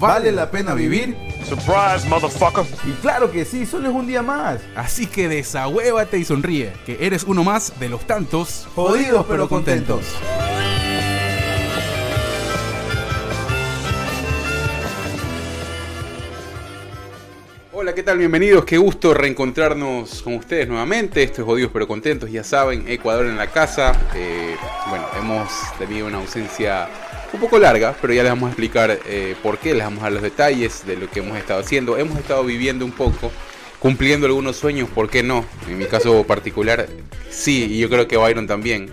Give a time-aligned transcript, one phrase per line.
[0.00, 1.14] ¿Vale la pena vivir?
[1.46, 2.64] Surprise, motherfucker.
[2.88, 4.58] Y claro que sí, solo es un día más.
[4.74, 10.06] Así que desahuévate y sonríe, que eres uno más de los tantos Jodidos pero contentos.
[17.70, 18.16] Hola, ¿qué tal?
[18.16, 21.22] Bienvenidos, qué gusto reencontrarnos con ustedes nuevamente.
[21.22, 23.92] Esto es Jodidos pero Contentos, ya saben, Ecuador en la casa.
[24.14, 24.56] Eh,
[24.88, 26.88] bueno, hemos tenido una ausencia
[27.32, 30.04] un poco larga, pero ya les vamos a explicar eh, por qué, les vamos a
[30.04, 31.96] dar los detalles de lo que hemos estado haciendo.
[31.96, 33.30] Hemos estado viviendo un poco,
[33.78, 35.44] cumpliendo algunos sueños, ¿por qué no?
[35.68, 36.88] En mi caso particular,
[37.30, 38.90] sí, y yo creo que Byron también.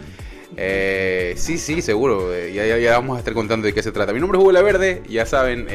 [0.56, 2.34] Eh, sí, sí, seguro.
[2.34, 4.14] eh, ya, ya, vamos a estar contando de qué se trata.
[4.14, 5.67] Mi nombre es Hugo La Verde, ya saben.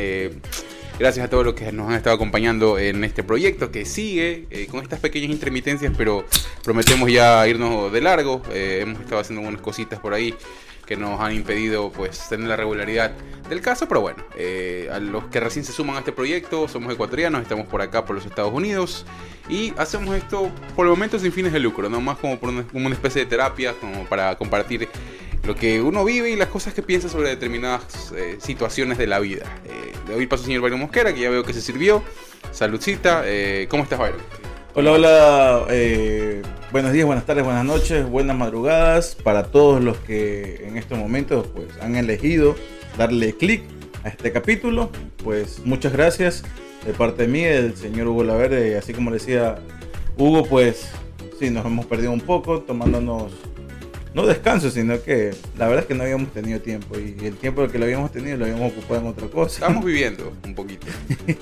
[0.99, 4.83] gracias a todos los que nos han estado acompañando en este proyecto que sigue con
[4.83, 6.25] estas pequeñas intermitencias, pero
[6.63, 8.43] prometemos ya irnos de largo.
[8.53, 10.35] Hemos estado haciendo algunas cositas por ahí
[10.97, 13.13] nos han impedido pues tener la regularidad
[13.49, 16.93] del caso, pero bueno, eh, a los que recién se suman a este proyecto, somos
[16.93, 19.05] ecuatorianos, estamos por acá por los Estados Unidos
[19.49, 22.95] y hacemos esto por el momento sin fines de lucro, no más como por una,
[22.95, 24.89] especie de terapia, como para compartir
[25.45, 29.19] lo que uno vive y las cosas que piensa sobre determinadas eh, situaciones de la
[29.19, 29.45] vida.
[29.65, 32.03] Eh, le doy paso al señor Byron Mosquera, que ya veo que se sirvió.
[32.53, 34.21] Saludcita, eh, ¿cómo estás Byron?
[34.75, 36.62] Hola, hola.
[36.73, 41.47] Buenos días, buenas tardes, buenas noches, buenas madrugadas para todos los que en estos momentos
[41.55, 42.55] pues, han elegido
[42.97, 43.63] darle clic
[44.05, 44.91] a este capítulo.
[45.23, 46.43] Pues muchas gracias
[46.87, 48.79] de parte de mí, del señor Hugo Laverde.
[48.79, 49.57] Así como decía
[50.17, 50.91] Hugo, pues
[51.39, 53.33] sí, nos hemos perdido un poco tomándonos,
[54.15, 57.67] no descanso, sino que la verdad es que no habíamos tenido tiempo y el tiempo
[57.69, 59.55] que lo habíamos tenido lo habíamos ocupado en otra cosa.
[59.65, 60.87] Estamos viviendo un poquito.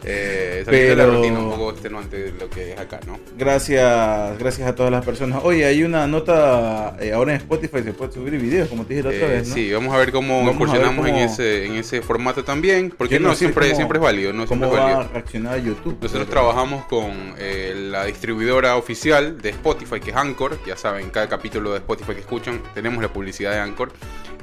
[0.04, 3.18] Eh, de la Pero- rutina un poco extenuante de lo que es acá, ¿no?
[3.36, 5.40] Gracias, gracias a todas las personas.
[5.44, 9.02] Oye, hay una nota eh, ahora en Spotify, se puede subir videos, como te dije
[9.08, 9.54] la otra Eh, vez, ¿no?
[9.54, 12.92] Sí, vamos a ver cómo Vamos ver incursionamos en, cómo- ese, en ese formato también,
[12.96, 15.10] porque no, no siempre, cómo- siempre es válido, no siempre ¿Cómo es va válido.
[15.10, 15.96] a reaccionar YouTube?
[16.00, 20.58] Nosotros Pero- trabajamos con eh, la distribuidora oficial de Spotify, que es Anchor.
[20.66, 23.92] Ya saben, cada capítulo de Spotify que escuchan, tenemos la publicidad de Anchor.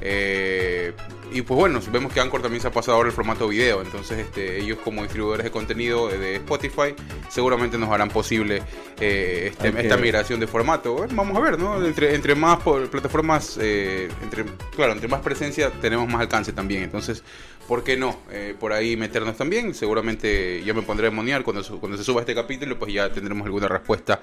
[0.00, 0.92] Eh,
[1.32, 3.82] y pues bueno, vemos que Anchor también se ha pasado ahora el formato video.
[3.82, 6.94] Entonces, este, ellos como distribuidores de contenido de Spotify,
[7.28, 8.62] seguramente nos harán posible
[9.00, 10.94] eh, este- esta migración de formato.
[10.94, 11.84] Bueno, vamos a ver, ¿no?
[11.84, 16.84] Entre, entre más plataformas, eh, entre, claro, entre más presencia, tenemos más alcance también.
[16.84, 17.22] Entonces,
[17.68, 18.16] ¿por qué no?
[18.32, 19.74] Eh, por ahí meternos también.
[19.74, 23.44] Seguramente yo me pondré a moniar cuando, cuando se suba este capítulo, pues ya tendremos
[23.44, 24.20] alguna respuesta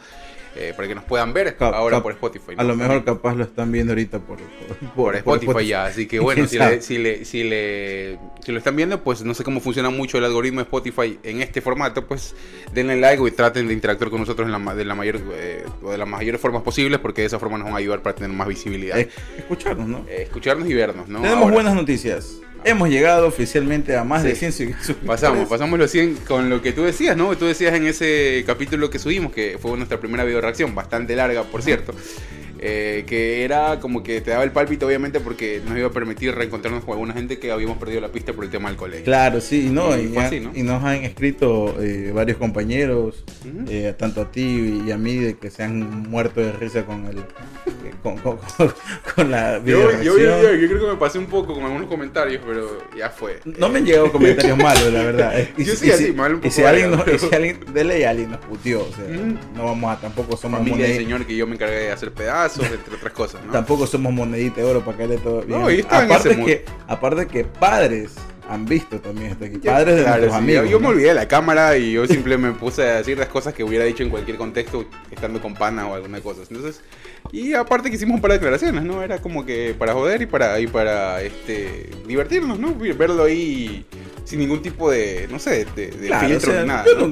[0.58, 2.56] eh, para que nos puedan ver Cap- ahora cap- por Spotify.
[2.56, 2.62] ¿no?
[2.62, 5.86] A lo mejor capaz lo están viendo ahorita por, por, por Spotify, ya.
[5.86, 9.22] Así que bueno, ¿Quién si, le- si, le, si, le, si lo están viendo, pues
[9.24, 12.34] no sé cómo funciona mucho el algoritmo de Spotify en este formato, pues
[12.74, 15.98] denle like y traten de interactuar con nosotros en la, de la mayor eh, de
[15.98, 18.48] las mayores formas posibles, porque de esa forma nos van a ayudar para tener más
[18.48, 18.98] visibilidad.
[19.38, 20.06] Escucharnos, ¿no?
[20.10, 21.20] Eh, escucharnos y vernos, ¿no?
[21.22, 22.38] Tenemos Ahora, buenas noticias.
[22.66, 24.40] Hemos llegado oficialmente a más de Sí.
[24.40, 24.98] 100 suscriptores.
[25.06, 27.38] Pasamos, pasamos los 100 con lo que tú decías, ¿no?
[27.38, 31.44] Tú decías en ese capítulo que subimos, que fue nuestra primera video reacción, bastante larga,
[31.44, 31.94] por cierto.
[32.60, 36.34] Eh, que era como que te daba el pálpito, obviamente, porque nos iba a permitir
[36.36, 39.06] reencontrarnos con alguna gente que habíamos perdido la pista por el tema del colegio.
[39.06, 40.52] Claro, sí, y no, Y y, así, ¿no?
[40.54, 43.66] y nos han escrito eh, varios compañeros, Ujú.
[43.70, 47.06] eh, tanto a ti y a mí, de que se han muerto de risa con
[47.08, 47.18] el
[48.02, 48.74] con, con- con-
[49.16, 52.42] con la Yo, yo, yo, yo creo que me pasé un poco con algunos comentarios,
[52.46, 53.40] pero ya fue.
[53.46, 55.34] No me han llegado comentarios malos, la verdad.
[55.58, 57.18] Y, Yo y sí, si- así, mal un y poco si alguien, nos- y pero-
[57.20, 59.38] si alguien de ley alguien nos puteó, o sea, Ujú.
[59.56, 62.45] no vamos a, tampoco somos Familia del señor que yo me encargué de hacer pedazos,
[62.58, 63.52] entre otras cosas, ¿no?
[63.52, 65.60] tampoco somos monedita de oro para caerle todo bien.
[65.60, 66.48] No, yo estaba en aparte ese mood.
[66.48, 68.14] que, aparte que padres
[68.48, 70.66] han visto también esto aquí, padres de claro, nuestros sí, amigos.
[70.66, 73.28] Yo, yo me olvidé de la cámara y yo simplemente me puse a decir las
[73.28, 76.42] cosas que hubiera dicho en cualquier contexto, estando con pana o alguna cosa.
[76.50, 76.82] Entonces,
[77.32, 79.02] y aparte que hicimos un par de declaraciones, ¿no?
[79.02, 82.76] Era como que para joder y para, y para este, divertirnos, ¿no?
[82.76, 83.86] Verlo ahí
[84.26, 86.86] sin ningún tipo de, no sé, de, de Claro, filtro o sea, ni nada.
[87.00, 87.08] yo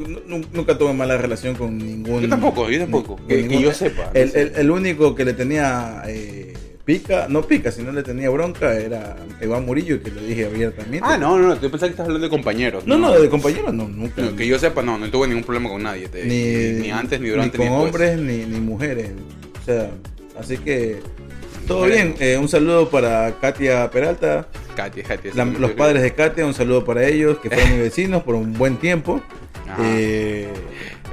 [0.52, 2.22] nunca tuve mala relación con ningún.
[2.24, 4.42] Yo tampoco, yo tampoco, que- yo sepa, El, sé.
[4.42, 6.54] el- el único que le tenía eh,
[6.86, 11.00] pica, no pica, sino le tenía bronca era Iván Murillo, que lo dije abiertamente.
[11.02, 12.86] Ah, no, no, no, yo pensaba que estás hablando de compañeros.
[12.86, 14.22] No, no, de compañeros no, nunca.
[14.22, 16.08] No, que yo sepa, no, no tuve ningún problema con nadie.
[16.10, 18.12] te- ni, ni, antes, ni durante, ni ni con después.
[18.12, 19.12] hombres ni, ni mujeres.
[19.62, 19.92] O sea,
[20.38, 20.98] así que
[21.68, 22.16] todo bien.
[22.20, 24.48] Eh, un saludo para Katia Peralta.
[24.74, 25.32] Katia, Katia.
[25.36, 28.54] La- los padres de Katia, un saludo para ellos, que fueron mis vecinos por un
[28.54, 29.22] buen tiempo.
[29.80, 30.50] Eh,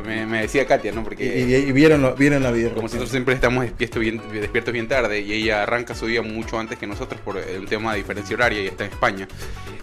[0.06, 1.02] Me, me decía Katia, ¿no?
[1.02, 2.70] y, Porque y- y vieron, lo- vieron la vida.
[2.70, 6.58] como nosotros siempre estamos despiertos bien, despiertos bien tarde y ella arranca su día mucho
[6.58, 9.28] antes que nosotros por un tema de diferencia horaria y está en España.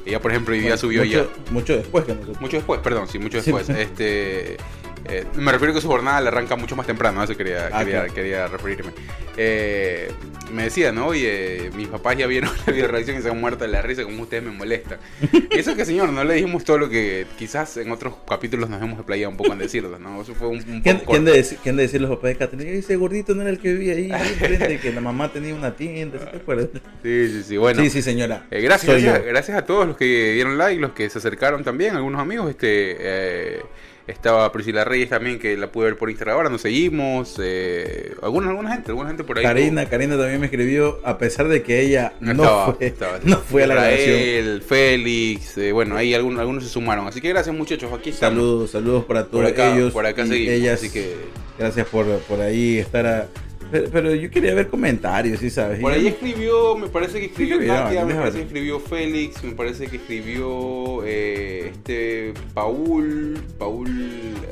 [0.06, 1.20] Ella, por ejemplo, hoy día subió ya...
[1.20, 2.42] mucho, mucho después que nosotros.
[2.42, 3.52] Mucho después, perdón, sí, mucho Sí.
[3.52, 3.70] después.
[3.78, 4.58] Este,
[5.06, 7.80] eh, me refiero que su jornada le arranca mucho más temprano, a eso quería, Ah,
[7.80, 8.14] quería, claro.
[8.14, 8.92] quería referirme.
[9.38, 10.12] Eh,
[10.52, 11.08] me decía, ¿no?
[11.08, 14.04] Oye, mis papás ya vieron la video reacción y se han muerto de la risa,
[14.04, 15.00] como ustedes me molestan.
[15.52, 18.82] Y eso que, señor, no le dijimos todo lo que quizás en otros capítulos nos
[18.82, 20.22] hemos desplayado un poco en decirlo, ¿no?
[20.22, 22.70] Eso fue un, un ¿Quién, poco quién de quién de decir los papás de Katia?
[22.70, 26.20] Ese gordito no era el que vivía ahí, enfrente, que la mamá tenía una tienda,
[26.20, 26.70] ¿sí te acuerdas?
[27.04, 27.82] Sí, sí, sí, bueno.
[27.82, 28.46] sí, sí, señora.
[28.52, 31.96] Eh, gracias, gracias, gracias a todos los que dieron like, los que se acercaron también,
[31.96, 32.50] algunos amigos.
[32.50, 33.62] Este eh,
[34.08, 36.38] estaba Priscila Reyes también, que la pude ver por Instagram.
[36.38, 37.36] Ahora nos seguimos.
[37.42, 39.44] Eh, alguna, alguna gente, alguna gente por ahí.
[39.44, 43.20] Karina, Karina también me escribió, a pesar de que ella No estaba, fue, estaba.
[43.24, 44.62] no fue a la grabación.
[44.62, 47.08] Félix, eh, bueno, ahí algunos, algunos se sumaron.
[47.08, 48.36] Así que gracias muchachos, aquí estamos.
[48.38, 49.94] Saludos, saludos para todos Por acá, ellos.
[49.94, 50.54] por acá seguimos.
[50.54, 50.80] ellas.
[50.80, 51.16] Así que
[51.58, 53.28] Gracias por, por ahí estar a...
[53.72, 55.80] Pero, pero yo quería ver comentarios, ¿sí sabes?
[55.80, 59.88] por ahí escribió, me parece que escribió Katia, me parece que escribió Félix, me parece
[59.88, 63.90] que escribió eh, este Paul, Paul,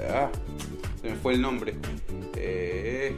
[0.10, 0.30] ah,
[1.02, 1.76] se me fue el nombre.
[2.36, 3.14] Eh,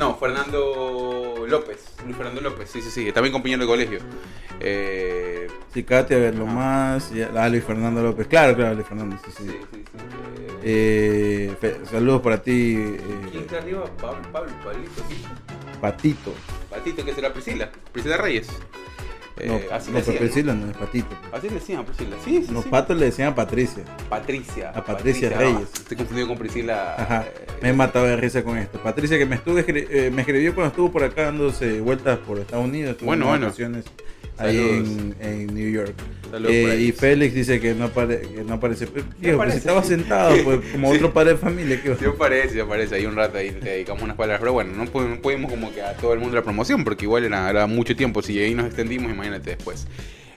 [0.00, 3.98] no, Fernando López, Luis Fernando López, sí, sí, sí, también compañero de colegio.
[4.58, 6.52] Eh, Sí, Katia, a ver lo Ajá.
[6.54, 7.12] más.
[7.36, 8.26] Ah, Luis Fernando López.
[8.26, 9.44] Claro, claro, Luis Fernando, sí, sí.
[9.44, 10.04] sí, sí, sí.
[10.64, 12.74] Eh, Eh, saludos para ti,
[13.30, 13.84] ¿Quién eh, está arriba?
[14.00, 15.02] Pablo, Pablo, Pablito.
[15.80, 16.34] Patito.
[16.68, 18.48] Patito, que será Priscila, Priscila Reyes.
[19.42, 21.08] Eh, no, así no, le pero decían, Priscila no es Patito.
[21.30, 21.36] ¿no?
[21.36, 22.16] Así le decían, Priscila.
[22.24, 22.70] Sí, sí, Los sí.
[22.70, 23.84] patos le decían a Patricia.
[24.08, 24.70] Patricia.
[24.70, 25.68] A Patricia no, Reyes.
[25.74, 26.94] estoy confundido con Priscila.
[26.98, 28.82] Ajá, eh, me he matado de risa con esto.
[28.82, 32.64] Patricia que me estuvo eh, me escribió cuando estuvo por acá dándose vueltas por Estados
[32.64, 33.82] Unidos, estuvo Bueno, en bueno.
[34.40, 35.94] Ahí en, en New York.
[36.48, 38.86] Eh, y Félix dice que no, apare- que no aparece.
[38.86, 40.96] Pero, tío, pues, estaba sentado pues, como Sí.
[40.98, 41.80] otro padre de familia.
[41.82, 41.96] ¿qué?
[41.96, 42.94] Sí aparece, sí aparece.
[42.94, 44.38] Ahí un rato ahí te dedicamos unas palabras.
[44.40, 47.24] Pero bueno, no no pudimos como que a todo el mundo la promoción porque igual
[47.24, 48.22] era, era mucho tiempo.
[48.22, 49.88] Si ahí nos extendimos, imagínate después.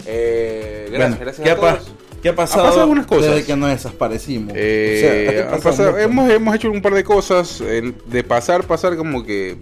[0.05, 1.95] Eh, gracias, Bueno, gracias ¿qué, a ha todos.
[2.21, 3.35] qué ha pasado, pasado algunas cosas.
[3.35, 4.53] desde que nos desaparecimos?
[4.55, 7.59] Eh, O sea, ¿qué han pasó pasado- hemos, hemos hecho un par de cosas.
[8.07, 9.57] de pasar, pasar como que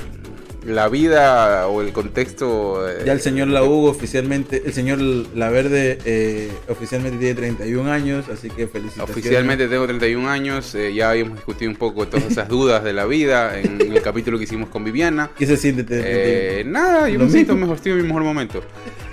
[0.66, 2.88] la vida o el contexto.
[2.90, 7.92] eh, Ya el señor La Hugo oficialmente, el señor La Verde eh, oficialmente tiene 31
[7.92, 9.10] años, así que felicitaciones.
[9.18, 13.06] Oficialmente tengo 31 años, eh, ya habíamos discutido un poco todas esas dudas de la
[13.06, 15.32] vida en el capítulo que hicimos con Viviana.
[15.38, 15.86] ¿Qué se siente?
[15.90, 18.62] Eh, nada, yo me siento mejor, estoy en mi mejor momento,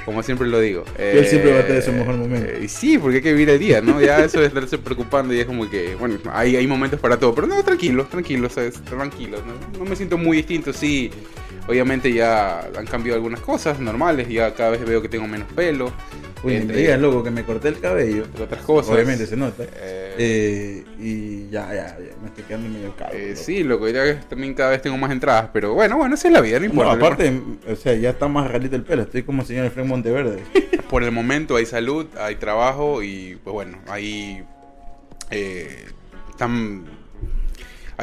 [0.08, 0.84] como siempre lo digo.
[0.96, 2.50] él siempre va a tener su mejor momento.
[2.50, 4.00] eh, sí, porque hay que vivir el día, ¿no?
[4.00, 7.34] Ya eso de estarse preocupando y es como que, bueno, hay, hay momentos para todo,
[7.34, 8.82] pero no, tranquilo, tranquilo, ¿sabes?
[8.84, 11.10] Tranquilo, no, no me siento muy distinto, sí.
[11.68, 15.92] Obviamente ya han cambiado algunas cosas normales, ya cada vez veo que tengo menos pelo.
[16.42, 18.24] Uy, ni me entre- digas, loco, que me corté el cabello.
[18.24, 18.94] entre otras cosas.
[18.94, 19.64] Obviamente se nota.
[19.64, 23.12] Eh, Eh, y ya, ya, ya, me estoy quedando medio calvo.
[23.14, 23.40] eh, loco.
[23.42, 26.40] sí, loco, ya también cada vez tengo más entradas, pero bueno, bueno, esa es la
[26.40, 26.92] vida, no No, importa.
[26.92, 27.40] aparte,
[27.70, 29.02] o sea, ya está más ralito el pelo.
[29.02, 30.42] Estoy como señor Efraín Monteverde.
[30.90, 34.42] por el momento hay salud, hay trabajo y pues bueno, hay
[35.30, 35.84] eh,
[36.30, 36.84] están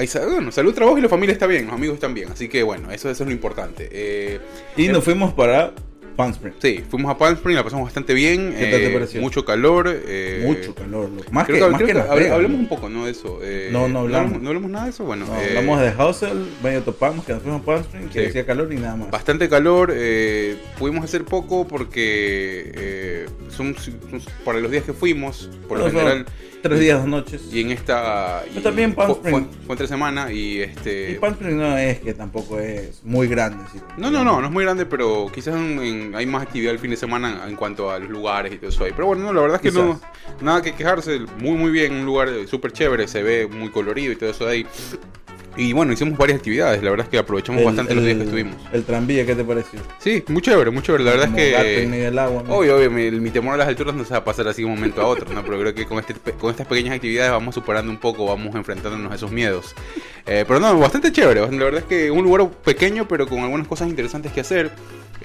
[0.08, 2.64] sa- bueno, salud, trabajo y la familia está bien, los amigos están bien, así que
[2.64, 3.88] bueno, eso, eso es lo importante.
[3.92, 4.40] Eh,
[4.78, 5.74] Y nos fuimos para
[6.18, 6.58] Palm Springs.
[6.62, 9.22] sí, fuimos a Palm Springs, la pasamos bastante bien, ¿Qué tal te eh, pareció?
[9.22, 11.10] mucho calor, eh, Mucho calor.
[11.32, 13.06] Más creo que, que, más creo que hable- hablemos un poco, ¿no?
[13.06, 13.40] De eso.
[13.44, 14.42] eh, No, no hablamos.
[14.42, 15.25] No, hablamos nada de eso, bueno.
[15.25, 18.25] No, eh, hablamos de Hustle, medio topamos, que nos fuimos a Palm Springs, que Sí.
[18.28, 19.12] decía calor y nada más.
[19.12, 24.00] Bastante calor, eh, pudimos hacer poco porque eh, son, son-
[24.46, 26.25] para los días que fuimos, por lo general,
[26.67, 27.41] Tres días, dos noches.
[27.51, 28.41] y en esta...
[28.48, 31.12] Pero y también Palm fue, fue, fue entre semana y este...
[31.12, 33.63] Y Palm Springs no es que tampoco es muy grande.
[33.67, 33.79] así.
[33.98, 36.79] No, no, no, no es muy grande, pero quizás en- en- hay más actividad el
[36.79, 38.91] fin de semana en cuanto a los lugares y todo eso ahí.
[38.95, 40.00] Pero bueno, no, la verdad es que no,
[40.41, 44.15] nada que quejarse, muy muy bien, un lugar súper chévere, se ve muy colorido y
[44.15, 44.65] todo eso ahí.
[45.58, 48.22] Y bueno, hicimos varias actividades, la verdad es que aprovechamos El- bastante los días que
[48.24, 48.56] el- estuvimos.
[48.74, 49.80] El tranvía, ¿qué te pareció?
[50.00, 51.98] Sí, muy chévere, muy chévere, la verdad Como es gato en que...
[51.98, 52.44] del agua.
[52.46, 52.54] ¿no?
[52.56, 54.66] Obvio, obvio, mi, mi temor a las alturas no se va a pasar así de
[54.68, 55.44] un momento a otro, ¿no?
[55.46, 59.12] Pero creo que con, este, con estas pequeñas actividades vamos superando un poco, vamos enfrentándonos
[59.12, 59.74] a esos miedos.
[60.26, 63.68] Eh, pero no, bastante chévere, la verdad es que un lugar pequeño, pero con algunas
[63.68, 64.72] cosas interesantes que hacer.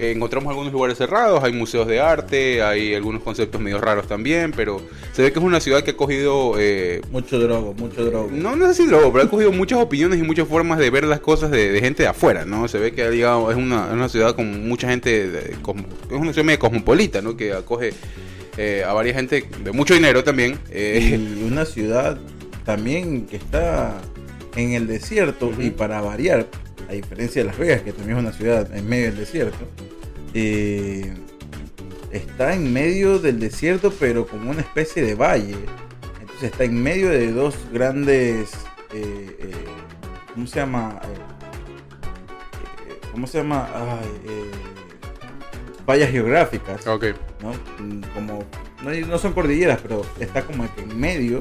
[0.01, 4.51] Eh, encontramos algunos lugares cerrados, hay museos de arte, hay algunos conceptos medio raros también,
[4.51, 4.81] pero
[5.13, 6.55] se ve que es una ciudad que ha cogido...
[6.57, 8.29] eh, Mucho drogo, mucho drogo.
[8.31, 11.03] no, no sé si luego, pero ha cogido muchas opiniones y muchas formas de ver
[11.03, 12.67] las cosas de, de gente de afuera, ¿no?
[12.67, 15.57] Se ve que digamos, es una, es una ciudad con mucha gente, de- es
[16.09, 17.37] una ciudad medio cosmopolita, ¿no?
[17.37, 17.93] Que acoge
[18.57, 20.57] eh, a varias gente de mucho dinero también.
[20.71, 22.17] eh, Y una ciudad
[22.65, 24.01] también que está
[24.55, 26.47] en el desierto y para variar,
[26.91, 29.57] a diferencia de Las Vegas, que también es una ciudad en medio del desierto,
[30.33, 31.13] eh,
[32.11, 35.55] está en medio del desierto, pero como una especie de valle.
[36.19, 38.51] Entonces está en medio de dos grandes,
[38.93, 39.51] eh, eh,
[40.33, 40.99] ¿cómo se llama?
[41.03, 43.69] Eh, eh, ¿Cómo se llama?
[43.73, 44.09] Ay,
[45.87, 46.85] vallas geográficas.
[46.87, 47.05] Ok.
[47.41, 47.53] ¿no?
[48.13, 48.43] Como,
[48.83, 51.39] no, no son cordilleras, pero está como que en medio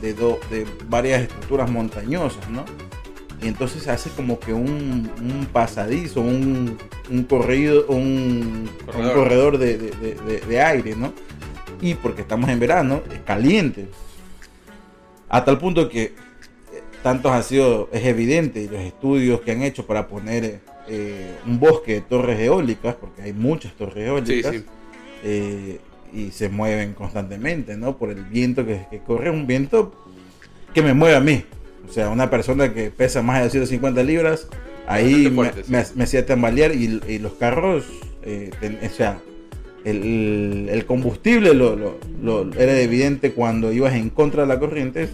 [0.00, 2.64] de, do- de varias estructuras montañosas, ¿no?
[3.42, 6.76] Y entonces hace como que un, un pasadizo, un,
[7.10, 9.14] un corrido, un un Corredor.
[9.14, 11.12] corredor, de, de- de- de- de aire, ¿no?
[11.80, 13.86] Y porque estamos en verano, es caliente.
[15.28, 16.12] A tal punto que eh,
[17.02, 21.94] tantos ha sido, es evidente, los estudios que han hecho para poner eh, un bosque
[21.94, 24.64] de torres eólicas, porque hay muchas torres Sí, eólicas, sí.
[25.24, 25.80] eh,
[26.12, 27.96] y se mueven constantemente, ¿no?
[27.96, 29.94] Por el viento que, que corre, un viento
[30.74, 31.44] que me mueve a mí.
[31.90, 34.46] O sea, una persona que pesa más de 250 libras,
[34.86, 35.72] ahí Bastante me, fuerte, sí.
[35.72, 37.84] me- me hacía tambalear y, y los carros,
[38.22, 39.18] eh, ten- o sea,
[39.84, 45.08] el, el combustible lo, lo- lo- era evidente cuando ibas en contra de la corriente,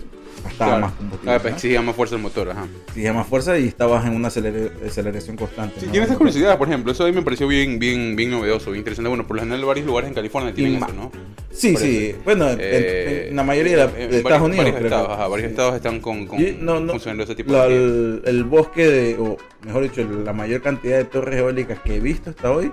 [0.45, 0.81] gastaba Claro.
[0.87, 1.31] más combustible.
[1.33, 1.43] Ah, ¿no?
[1.43, 2.67] pues exigía más fuerza el motor, ajá.
[2.89, 5.81] Exigía más fuerza y estabas en una acelera- aceleración constante.
[5.81, 5.93] Sí, ¿no?
[5.93, 8.81] tiene estas curiosidades, por ejemplo, eso a mí me pareció bien, bien, bien novedoso, bien
[8.81, 9.09] interesante.
[9.09, 11.11] Bueno, por lo general varios lugares en California tienen Y eso, ¿no?
[11.57, 12.07] Sí, Por sí.
[12.09, 12.19] eso.
[12.25, 14.59] Bueno, en- Eh, en, la mayoría de, de Estados varios- Unidos.
[14.65, 15.51] Varios creo estados, que- ajá, varios sí.
[15.53, 17.75] estados están con, con Y no, no, funcionando ese tipo la- de...
[17.77, 22.01] el, el bosque de, o mejor dicho, la mayor cantidad de torres eólicas que he
[22.01, 22.71] visto hasta hoy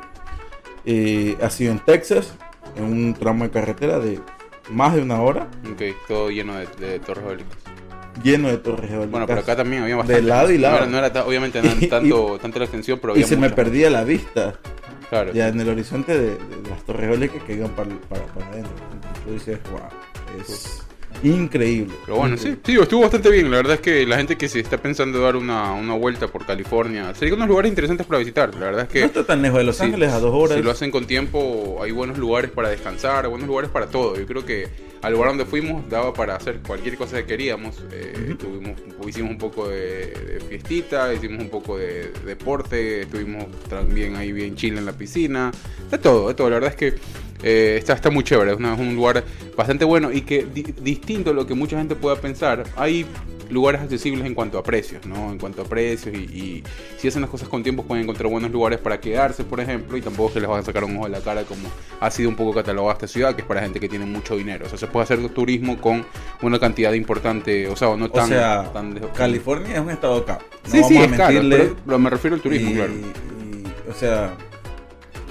[0.85, 2.33] eh, ha sido en Texas,
[2.75, 4.19] en un tramo de carretera de
[4.69, 7.57] más de una hora, Ok, todo lleno de, de torres eólicas.
[8.23, 9.11] lleno de torres eólicas.
[9.11, 10.21] Bueno, pero acá también había bastante.
[10.21, 10.85] De lado y lado.
[10.87, 13.27] No era, no era obviamente no era Y- tanto, tanto la extensión, pero y había
[13.27, 14.59] se me perdía la vista
[15.09, 15.31] Claro.
[15.33, 18.73] ya en el horizonte de, de las torres eólicas que iban para, para, para adentro.
[18.93, 20.79] Entonces tú dices, wow, es
[21.23, 21.93] increíble.
[22.05, 22.61] Pero bueno, sí, increíble.
[22.65, 23.49] sí, estuvo bastante bien.
[23.51, 26.45] La verdad es que la gente que se está pensando dar una, una vuelta por
[26.45, 28.53] California, sería unos lugares interesantes para visitar.
[28.55, 30.57] La verdad es No que está tan lejos de Los Ángeles, a dos horas.
[30.57, 34.17] si lo hacen con tiempo, hay buenos lugares para descansar, buenos lugares para todo.
[34.17, 34.67] Yo creo que
[35.03, 37.83] al lugar donde fuimos daba para hacer cualquier cosa que queríamos.
[37.91, 44.15] Eh, tuvimos, hicimos un poco de, de fiestita, hicimos un poco de, deporte, estuvimos también
[44.15, 45.51] ahí bien chill en la piscina.
[45.91, 46.49] De todo, de todo.
[46.49, 46.95] La verdad es que
[47.43, 48.51] eh, está, está muy chévere.
[48.51, 49.23] Es, una- es un lugar
[49.55, 52.63] bastante bueno y que di- distinto a lo que mucha gente pueda pensar.
[52.77, 53.05] Hay
[53.49, 55.31] lugares accesibles en cuanto a precios, ¿no?
[55.31, 56.63] En cuanto a precios y, y
[56.97, 60.01] si hacen las cosas con tiempo pueden encontrar buenos lugares para quedarse, por ejemplo, y
[60.01, 61.67] tampoco se les va a sacar un ojo de la cara como
[61.99, 64.65] ha sido un poco catalogada esta ciudad, que es para gente que tiene mucho dinero.
[64.65, 66.05] O sea, se puede hacer turismo con
[66.41, 68.27] una cantidad importante, o sea, o no o tan...
[68.27, 70.45] sea, tan de- California es un estado caro.
[70.65, 71.57] No Sí, sí, vamos es a caro, mentirle.
[71.57, 72.93] pero, pero me refiero al turismo, y, claro.
[72.93, 74.33] y, o sea,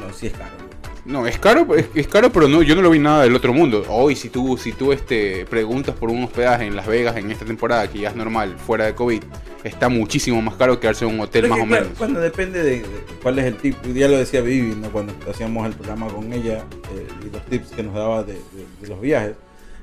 [0.00, 0.61] no, sí es caro.
[1.04, 3.52] No, es caro, es, es caro, pero no, yo no lo vi nada del otro
[3.52, 3.84] mundo.
[3.88, 7.44] Hoy, si tú, si tú este, preguntas por un hospedaje en Las Vegas en esta
[7.44, 9.20] temporada, que ya es normal, fuera de COVID,
[9.64, 11.98] está muchísimo más caro quedarse en un hotel Pero más que, o claro, menos.
[11.98, 12.86] Bueno, depende de, de
[13.20, 13.76] cuál es el tip.
[13.92, 14.90] Ya lo decía Vivi, ¿no?
[14.92, 18.40] Cuando hacíamos el programa con ella eh, y los tips que nos daba de, de-
[18.80, 19.32] de los viajes.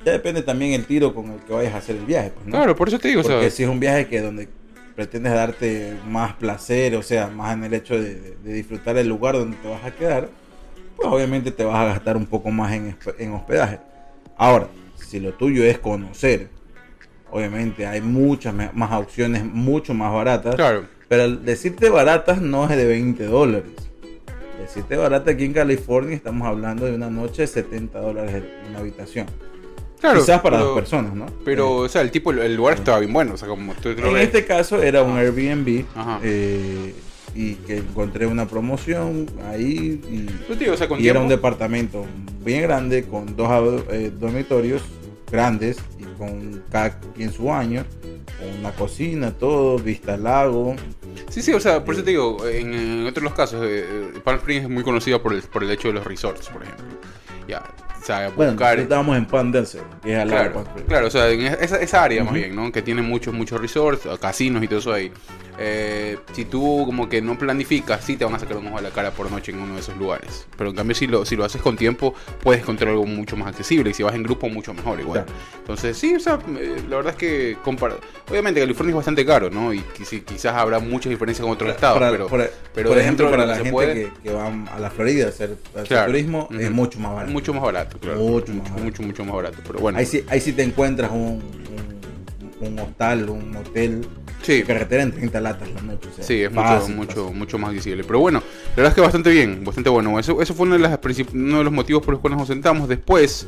[0.06, 2.32] Ya depende también el tiro con el que vayas a hacer el viaje.
[2.34, 2.54] Pues, ¿no?
[2.54, 4.48] Claro, por eso te digo, o Porque sea, si es un viaje que donde
[4.96, 9.58] pretendes darte más placer, o sea, más en el hecho de disfrutar el lugar donde
[9.58, 10.30] te vas a quedar,
[11.02, 13.80] pues obviamente te vas a gastar un poco más en, en hospedaje.
[14.38, 16.50] Ahora, si lo tuyo es conocer,
[17.32, 20.56] obviamente hay muchas más opciones, mucho más baratas.
[20.56, 20.84] claro.
[21.08, 23.72] Pero decirte baratas no es de 20 dólares.
[24.60, 28.80] Decirte barata aquí en California estamos hablando de una noche de 70 dólares en una
[28.80, 29.26] habitación.
[30.00, 31.26] Claro, Quizás para pero- dos personas, ¿no?
[31.44, 33.90] Pero, Eh, o sea, el tipo, el lugar estaba bien bueno, o sea, como tú
[33.90, 34.24] lo en ves.
[34.26, 36.20] este caso era un Airbnb Ajá.
[36.24, 36.94] eh,
[37.40, 42.06] y que encontré una promoción ahí y, te digo, o sea, y era un departamento
[42.44, 44.82] bien grande con dos eh, dormitorios
[45.32, 47.86] grandes y con cada quien su baño,
[48.38, 50.76] con una cocina, todo, vista al lago.
[51.30, 54.20] Sí, sí, o sea, por eso te digo, en, en otros los casos, eh, eh,
[54.22, 56.86] Palm Springs es muy conocida por el, por el hecho de los resorts, por ejemplo.
[57.48, 57.64] Ya,
[58.02, 58.80] o sea, Bueno, buscar...
[58.80, 60.90] estábamos en Pan Desert, que es al lado de Claro, Palm Springs.
[60.90, 62.42] claro, o sea, en esa, esa área más Ujú.
[62.42, 62.70] bien, ¿no?
[62.70, 65.10] Que tiene muchos, muchos resorts, casinos y todo eso ahí.
[65.62, 68.82] Eh, si tú como que no planificas, sí te van a sacar un ojo a
[68.82, 70.48] la cara por noche en uno de esos lugares.
[70.58, 73.50] Pero en cambio, si lo, si lo haces con tiempo, puedes encontrar algo mucho más
[73.50, 73.90] accesible.
[73.90, 75.26] Y si vas en grupo, mucho mejor igual.
[75.26, 75.40] Claro.
[75.60, 77.98] Entonces, sí, o sea, eh, la verdad es que compara-
[78.30, 79.74] Obviamente California es bastante caro, ¿no?
[79.74, 82.40] Y qui- quizás habrá muchas diferencias con otros estados, Para- pero, por,
[82.74, 85.30] pero por dentro ejemplo, para la gente puede- que, que va a la Florida a
[85.30, 86.06] hacer, a hacer Claro.
[86.12, 87.32] turismo, es mucho más barato.
[87.34, 88.20] mucho más barato, claro.
[88.20, 88.84] Mucho más mucho, barato.
[88.86, 89.58] mucho, mucho más barato.
[89.68, 91.99] Pero bueno, Ahí sí, ahí sí te encuentras un, un,
[92.62, 94.02] un hostal, un hotel
[94.42, 94.64] sí.
[94.64, 96.10] carretera en 30 latas la noche.
[96.12, 97.38] o sea, Sí, es mucho, fácil, mucho, fácil.
[97.38, 98.04] mucho más visible.
[98.04, 98.40] Pero bueno,
[98.72, 100.20] la verdad es que bastante bien, bastante bueno.
[100.20, 101.00] Eso, eso fue uno de, las
[101.34, 102.88] uno de los motivos por los cuales nos sentamos.
[102.90, 103.48] Después,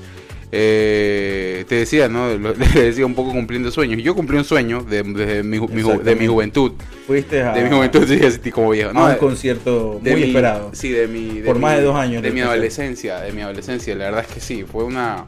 [0.54, 2.28] eh, te decía, ¿no?
[2.38, 4.02] Le decía un poco cumpliendo sueños.
[4.04, 6.74] Yo cumplí un sueño de, de mi, mi de mi juventud.
[7.08, 8.90] Fuiste a, De mi juventud, sí, así como viejo.
[8.90, 10.72] a No, un de- concierto de muy mi- esperado.
[10.74, 11.40] Sí, de mi.
[11.40, 13.96] de Por más de dos años, De mi adolescencia, de mi adolescencia.
[13.96, 15.26] La verdad es que sí, fue una.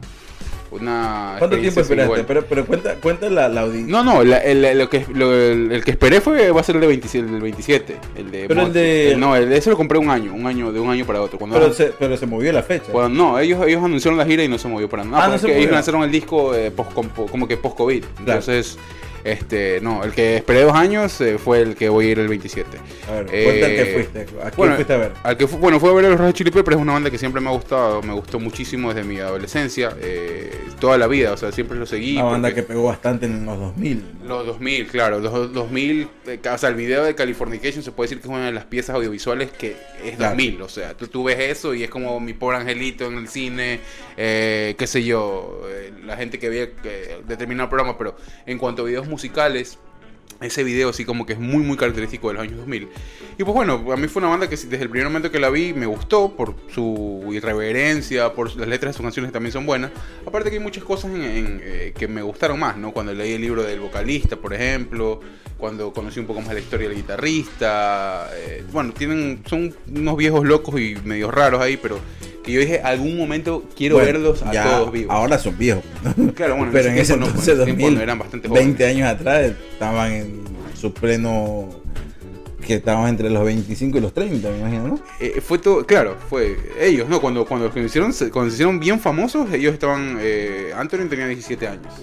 [0.82, 2.24] Una ¿Cuánto tiempo esperaste?
[2.24, 3.90] Pero, pero cuenta, cuenta la, la audiencia.
[3.92, 6.74] No, no, la- el, lo que, lo- el, el que esperé fue, va a ser
[6.76, 7.96] el de 27, el del 27.
[8.16, 10.72] El de Pero el de- No, el de ese lo compré un año, un año,
[10.72, 11.38] de un año para otro.
[11.38, 12.92] Cuando, Pero se, pero se movió la fecha.
[12.92, 15.24] cuando- no, ellos, ellos anunciaron la gira y no se movió para nada.
[15.24, 15.60] Ah, no se movió.
[15.60, 18.04] ellos lanzaron el disco eh, post- com- como que post-COVID.
[18.20, 18.78] Entonces,
[19.24, 22.28] este, no, el que esperé dos años eh, fue el que voy a ir el
[22.28, 22.78] 27.
[23.08, 24.20] a ver, eh, cuenta el que fuiste.
[24.20, 25.12] ¿A quién bueno, fuiste a ver?
[25.22, 27.10] Al que fu- bueno, fue a ver a los Red Chili Peppers, es una banda
[27.10, 31.32] que siempre me ha gustado, me gustó muchísimo desde mi adolescencia, eh, toda la vida,
[31.32, 32.14] o sea, siempre lo seguí.
[32.16, 34.04] Una banda que pegó bastante en los 2000.
[34.26, 38.20] Los 2000, claro, los 2000, eh, o sea, el video de Californication se puede decir
[38.20, 40.30] que es una de las piezas audiovisuales que es Claro.
[40.36, 43.28] 2000, o sea, tú, tú ves eso y es como mi pobre angelito en el
[43.28, 43.80] cine,
[44.16, 48.16] eh, qué sé yo, eh, la gente que eh, determinado programa, pero
[48.46, 49.78] en cuanto a videos musicales,
[50.40, 52.88] ese video sí como que es muy muy característico de los años 2000.
[53.38, 55.48] Y pues bueno, a mí fue una banda que desde el primer momento que la
[55.48, 59.64] vi me gustó por su irreverencia, por las letras de sus canciones que también son
[59.64, 59.92] buenas.
[60.26, 62.92] Aparte que hay muchas cosas en- en, eh, que me gustaron más, ¿no?
[62.92, 65.20] Cuando leí el libro del vocalista, por ejemplo,
[65.64, 68.28] cuando conocí un poco más la historia del guitarrista.
[68.36, 71.98] eh, bueno, tienen son unos viejos locos y medios raros ahí, pero
[72.44, 75.10] que yo dije, algún momento quiero Bueno, verlos a ya todos vivos.
[75.10, 75.82] Ahora son viejos.
[76.34, 78.48] Claro, bueno, pero en ese tiempo no, entonces, en ese tiempo 2000, no eran bastante
[78.48, 78.76] jóvenes.
[78.76, 80.44] 20 años atrás, estaban en
[80.78, 81.70] su pleno.
[82.66, 85.00] que estaban entre los 25 y los 30, me imagino, ¿no?
[85.18, 87.22] Eh, fue todo, claro, fue ellos, ¿no?
[87.22, 91.66] Cuando, cuando, se hicieron, cuando se hicieron bien famosos, ellos estaban, eh, Anthony tenía 17
[91.68, 91.94] años,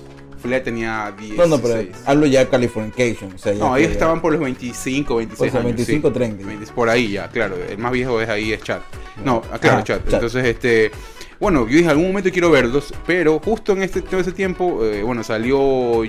[0.42, 1.38] Flea tenía 16.
[1.38, 3.34] No, no, pero hablo ya Californication.
[3.34, 5.76] O sea, ya No, ellos estaban por los 25, 26 O sea, años.
[5.76, 6.14] 25, sí.
[6.14, 6.46] 30.
[6.48, 7.56] 20, por ahí ya, claro.
[7.70, 8.80] El más viejo es ahí, es Chad.
[9.24, 10.02] No, ah, claro, Ah, Chad.
[10.06, 10.14] Chad.
[10.16, 10.92] Entonces, este...
[11.40, 15.02] Bueno, yo dije, algún momento quiero verlos, pero justo en este, todo ese tiempo, eh,
[15.02, 15.58] bueno, salió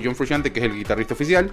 [0.03, 1.49] John Frusciante, que es el guitarrista oficial,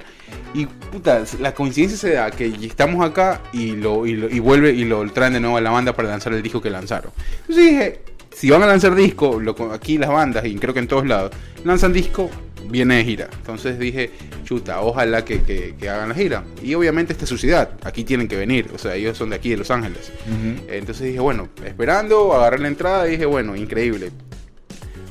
[0.52, 4.72] y puta, la coincidencia se da que estamos acá y lo, y lo- y vuelve
[4.72, 7.10] y lo traen de nuevo a la banda para lanzar el disco que lanzaron.
[7.48, 8.00] Entonces dije,
[8.36, 11.30] si van a lanzar disco, lo, aquí las bandas, y creo que en todos lados,
[11.64, 12.28] lanzan disco,
[12.68, 13.28] viene de gira.
[13.38, 14.10] Entonces dije,
[14.44, 16.44] chuta, ojalá que, que- que hagan la gira.
[16.62, 19.36] Y obviamente esta es su ciudad, aquí tienen que venir, o sea, ellos son de
[19.36, 20.12] aquí, de Los Ángeles.
[20.68, 24.10] Entonces dije, bueno, esperando, agarré la entrada y dije, bueno, increíble.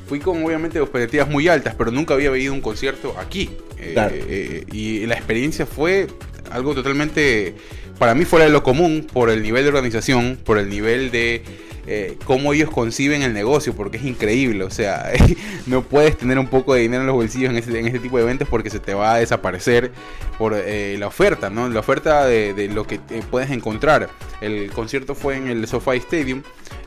[0.08, 3.50] Fui con obviamente expectativas muy altas, pero nunca había veído un concierto aquí.
[3.78, 3.94] Eh,
[4.28, 6.08] eh, y la experiencia fue
[6.52, 7.54] algo totalmente,
[8.00, 11.44] para mí fuera de lo común, por el nivel de organización, por el nivel de
[11.88, 14.64] eh, cómo ellos conciben el negocio, porque es increíble.
[14.64, 15.12] O sea,
[15.68, 18.18] no puedes tener un poco de dinero en los bolsillos en este, en este tipo
[18.18, 19.92] de eventos porque se te va a desaparecer
[20.38, 21.68] por eh, la oferta, ¿no?
[21.70, 24.10] La oferta de, de lo que te puedes encontrar.
[24.42, 26.44] El concierto fue en el SoFi Stadium.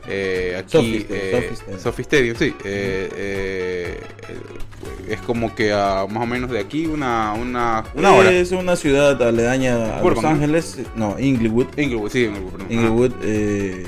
[0.07, 1.05] eh, aquí,
[1.79, 2.35] Sophie Stadium, eh, Stadium.
[2.37, 2.55] Sí.
[2.65, 3.99] eh, eh,
[5.09, 8.31] es como que a más o menos de aquí una, una, una hora.
[8.31, 10.23] Es una ciudad aledaña a Los.
[10.23, 10.79] Ángeles.
[10.95, 11.67] No, Inglewood.
[11.77, 12.67] Inglewood, sí, Inglewood, perdón.
[12.71, 13.83] Inglewood, eh,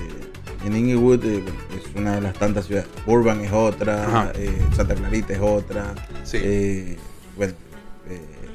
[0.66, 1.44] en Inglewood eh,
[1.76, 2.88] es una de las tantas ciudades.
[3.06, 6.38] Burbank es otra, eh, Santa Clarita es otra, Sí.
[6.42, 6.98] eh,
[7.38, 7.54] bueno,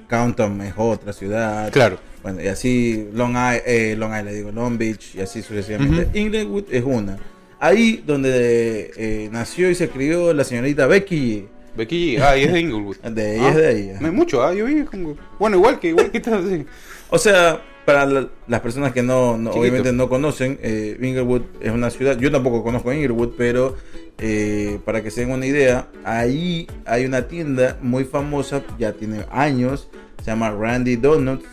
[0.08, 1.70] Compton es otra ciudad.
[1.72, 1.98] Claro.
[2.22, 6.18] Bueno, y así Long Island, Long Island, digo, Long Beach y así sucesivamente.
[6.18, 7.16] Inglewood es una.
[7.58, 11.46] Ahí donde nació y se crió la señorita Becky.
[11.76, 12.16] Becky.
[12.16, 12.96] Ah, y es de Inglewood.
[13.10, 13.92] De ella es de ahí.
[14.00, 15.16] No hay mucho, ah, yo vi como...
[15.38, 16.66] Bueno, igual que igual que estás así.
[17.08, 21.90] O sea, para la- las personas que no, obviamente no conocen, eh, Inglewood es una
[21.90, 23.76] ciudad, yo tampoco conozco Inglewood, pero
[24.18, 29.24] eh, para que se den una idea, ahí hay una tienda muy famosa, ya tiene
[29.30, 29.88] años,
[30.22, 31.46] se llama Randy Donuts,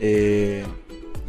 [0.00, 0.64] eh,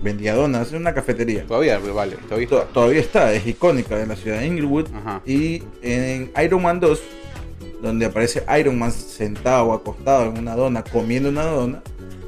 [0.01, 1.45] vendía donuts, es una cafetería.
[1.45, 2.73] Todavía, vale, todavía To- está.
[2.73, 4.87] Todavía está, es icónica de la ciudad de Inglewood.
[4.95, 5.21] Ajá.
[5.25, 7.01] Y en Iron Man 2,
[7.81, 11.83] donde aparece Iron Man sentado, acostado en una dona, comiendo una dona,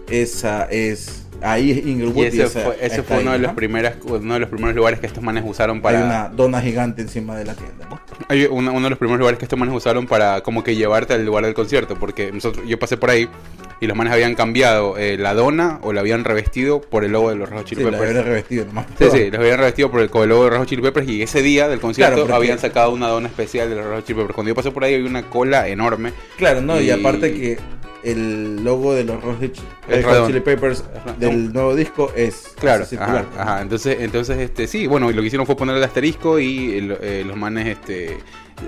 [0.10, 1.27] esa es.
[1.41, 2.17] Ahí es Inglewood.
[2.23, 3.56] Y ese esa fue, ese ahí, uno, de los ¿no?
[3.56, 6.04] primeras, uno de los primeros lugares que estos manes usaron Hay para...
[6.06, 7.88] una dona gigante encima de la tienda.
[7.89, 7.99] ¿no?
[8.28, 11.13] Hay una- uno de los primeros lugares que estos manes usaron para como que llevarte
[11.13, 13.30] al lugar del concierto, porque nosotros, yo pasé por ahí
[13.82, 17.30] y los manes habían cambiado eh, la dona o la habían revestido por el logo
[17.30, 18.10] de los Hot Chili Sí, la Peppers.
[18.12, 18.88] había revestido nomás.
[18.97, 21.08] Sí, sí, los habían revestido por el, con el logo de Red Hot Chili Peppers
[21.08, 24.17] y ese día del concierto Claro, habían sacado una dona especial de los Hot Chili
[24.19, 24.36] Peppers.
[24.36, 26.12] Cuando yo pasé por ahí había una cola enorme.
[26.38, 27.58] Claro, no, y, Y- aparte que
[28.04, 29.52] el logo de los Red
[30.04, 30.28] Hot.
[30.28, 30.84] Chili Peppers
[31.20, 33.26] del nuevo disco es Claro, así circular.
[33.34, 33.62] ajá, ajá.
[33.62, 37.24] Entonces, entonces, este, sí, bueno, lo que hicieron fue poner el asterisco y el- eh,
[37.26, 38.18] los manes, este,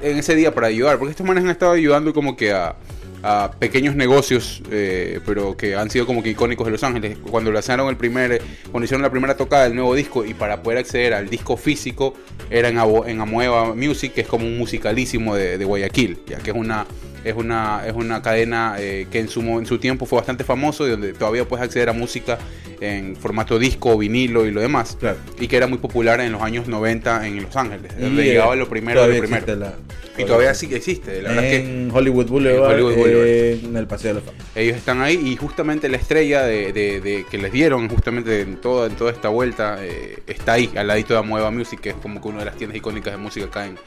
[0.02, 2.76] en ese día para ayudar, porque estos manes han estado ayudando como que a,
[3.24, 7.18] a pequeños negocios, eh, pero que han sido como que icónicos de Los Ángeles.
[7.30, 8.42] Cuando lanzaron el primer,
[8.72, 12.14] cuando hicieron la primera tocada del nuevo disco y para poder acceder al disco físico
[12.50, 16.56] era en, Amueva Music, que es como un musicalísimo de, de Guayaquil, ya que es
[16.58, 16.86] una
[17.24, 20.88] es una, es una cadena eh, que en su, en su tiempo fue bastante famoso
[20.88, 22.38] y donde todavía puedes acceder a música
[22.80, 24.98] en formato disco, vinilo y lo demás.
[25.00, 25.18] Claro.
[25.40, 28.26] Y que era muy popular en los años 90 en Los Ángeles, Y, donde eh,
[28.26, 29.56] llegaba lo primero de lo primero.
[29.56, 29.76] la-
[30.18, 33.26] y todavía sí que existe, la verdad que en Hollywood Boulevard, En Hollywood Boulevard.
[33.28, 34.38] eh, en el Paseo de la Fama.
[34.56, 38.58] ellos están ahí y justamente la estrella de, de- de- que les dieron justamente en
[38.58, 41.96] toda, en toda esta vuelta eh, está ahí, al ladito de Amueva Music, que es
[41.96, 43.78] como que una de las tiendas icónicas de música acá en,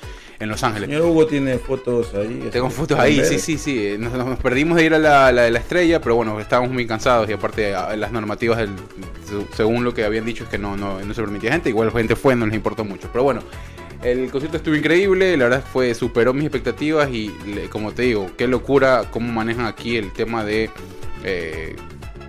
[0.41, 0.89] en Los Ángeles.
[0.89, 2.49] Señor Hugo tiene fotos ahí.
[2.51, 3.87] Tengo así, fotos ahí, sí, sí, sí.
[3.87, 6.87] eh, Nos, perdimos de ir a la, la de la estrella, pero bueno, estábamos muy
[6.87, 8.69] cansados y aparte las normativas,
[9.57, 11.69] según lo que habían dicho, es que no, no, no se permitía gente.
[11.69, 13.09] Igual la gente fue, no les importó mucho.
[13.13, 13.43] Pero bueno,
[14.03, 17.31] el concierto estuvo increíble, la verdad fue superó mis expectativas y
[17.71, 20.71] como te digo, qué locura cómo manejan aquí el tema de...
[21.25, 21.77] eh,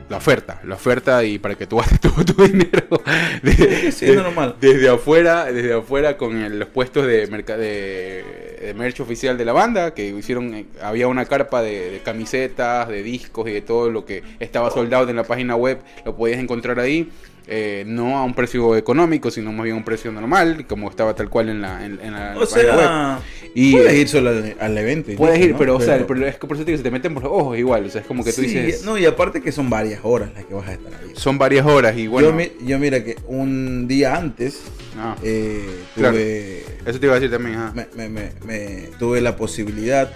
[0.10, 3.02] la oferta, la oferta y para que tú gastes todo tu dinero
[3.42, 4.56] de- Sí, normal.
[4.62, 9.46] desde afuera, desde afuera con el- los puestos de, merca- de, de merch oficial de
[9.46, 13.62] la banda, que hicieron, eh, había una carpa de, de camisetas, de discos y de
[13.62, 17.10] todo lo que estaba soldado en la página web, lo podías encontrar ahí.
[17.48, 21.14] Eh, no a un precio económico, sino más bien a un precio normal, como estaba
[21.16, 22.80] tal cual en la, en, en la, O página web.
[22.80, 23.20] sea,
[23.54, 25.12] Y- puedes ir solo al, al evento.
[25.16, 25.58] Puedes ir, ¿no?
[25.58, 27.32] pero, o sea, pero es que por eso te digo, se te meten por los
[27.32, 29.70] ojos igual, o sea, es como que tú Sí, dices, No, y aparte que son
[29.70, 31.12] varias horas las que vas a estar ahí.
[31.14, 34.62] son varias horas y bueno, yo, mi- yo mira que un día antes
[34.98, 36.14] ah, eh, Claro.
[36.16, 37.60] tuve, eso te iba a decir también,
[37.96, 40.12] me- me- me- tuve la posibilidad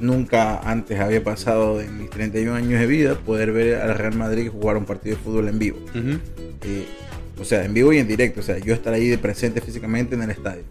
[0.00, 4.50] nunca antes había pasado en mis 31 años de vida poder ver al Real Madrid
[4.50, 5.78] jugar un partido de fútbol en vivo.
[5.94, 6.86] Eh,
[7.38, 8.40] o sea, en vivo y en directo.
[8.40, 10.62] O sea, yo estar ahí de presente físicamente en el estadio.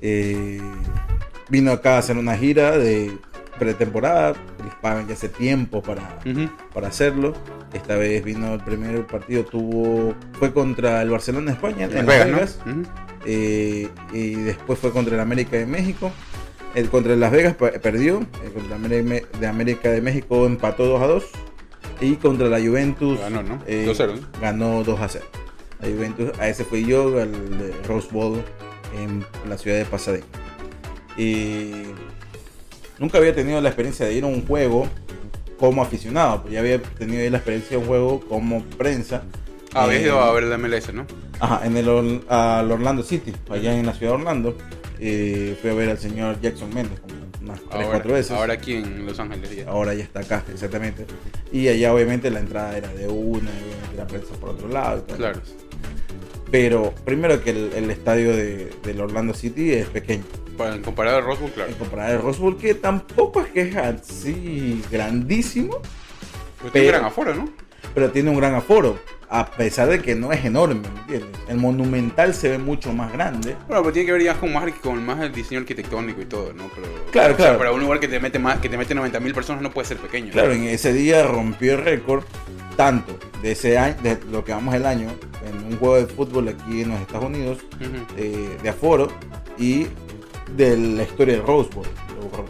[0.00, 0.60] Eh,
[1.48, 3.12] vino acá a hacer una gira de
[3.58, 4.34] pretemporada.
[4.80, 6.18] Pagan ya hace tiempo para,
[6.74, 7.34] para hacerlo.
[7.72, 12.06] Esta vez vino el primer partido, tuvo fue contra el Barcelona de España en Las
[12.06, 12.58] Vegas.
[12.66, 12.82] ¿no?
[13.24, 16.10] Eh, y después fue contra el América de México.
[16.74, 18.24] El contra el Las Vegas perdió.
[18.44, 21.24] El contra el Ameri- de América de México empató 2 a 2.
[22.00, 23.60] Y contra la Juventus Ganó, ¿no?
[23.66, 24.26] eh, 2-0, ¿no?
[24.40, 25.24] ganó 2 a 0.
[25.80, 28.42] La Juventus, a ese fui yo, al de Rose Bowl
[28.98, 30.24] en la ciudad de Pasadena.
[31.16, 31.72] Y
[32.98, 34.88] nunca había tenido la experiencia de ir a un juego
[35.58, 39.22] como aficionado, pues ya había tenido la experiencia de un juego como prensa.
[39.74, 41.06] Ah, habías Eh, ido a ver la MLS, ¿no?
[41.38, 44.56] Ajá, en el al Orlando City, allá en la ciudad de Orlando.
[45.04, 48.30] Eh, fui a ver al señor Jackson Mendes como unas 3, Ahora, 4 veces.
[48.30, 49.68] ahora aquí en Los Ángeles ya.
[49.68, 51.06] Ahora ya está acá, exactamente.
[51.50, 53.50] Y allá obviamente la entrada era de una,
[53.92, 54.98] y la prensa por otro lado.
[54.98, 55.16] y todo.
[55.16, 55.40] Claro.
[56.50, 60.22] Pero primero que el, el estadio de, del Orlando City es pequeño.
[60.56, 61.70] Para, comparado al Roswell, claro.
[61.70, 65.78] En comparado al Rose Bowl, que tampoco es que es así grandísimo,
[66.58, 67.48] Pero tiene pero- gran aforo, ¿no?
[67.94, 68.98] pero tiene un gran aforo.
[69.34, 71.40] A pesar de que no es enorme, ¿me entiendes?
[71.48, 73.56] El monumental se ve mucho más grande.
[73.66, 76.52] Bueno, pero tiene que ver ya con más, con más el diseño arquitectónico y todo,
[76.52, 76.64] ¿no?
[76.74, 77.58] Pero, Claro, o sea, claro.
[77.58, 79.88] para un lugar que te mete más, que te mete 90 mil personas no puede
[79.88, 80.26] ser pequeño.
[80.26, 80.32] ¿no?
[80.32, 82.24] Claro, en ese día rompió el récord
[82.76, 85.08] tanto de ese año, de lo que vamos el año,
[85.46, 87.58] en un juego de fútbol aquí en los Estados Unidos,
[88.18, 89.08] eh, de aforo
[89.56, 89.86] y
[90.54, 91.86] de la historia del Rose Bowl.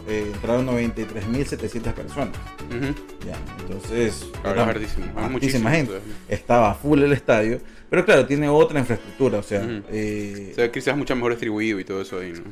[0.08, 2.36] Eh, entraron 93.700 personas.
[2.68, 2.94] Ujú.
[3.26, 5.94] Ya, entonces, era muchísimo, gente.
[6.28, 9.38] Estaba full el estadio, pero claro, tiene otra infraestructura.
[9.38, 9.82] O sea, Ujú.
[9.90, 12.42] eh, O sea, quizás mucho mejor distribuido y todo eso ahí, ¿no?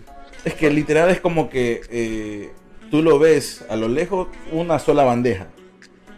[0.45, 2.51] es que literal es como que eh,
[2.91, 5.49] tú lo ves a lo lejos una sola bandeja.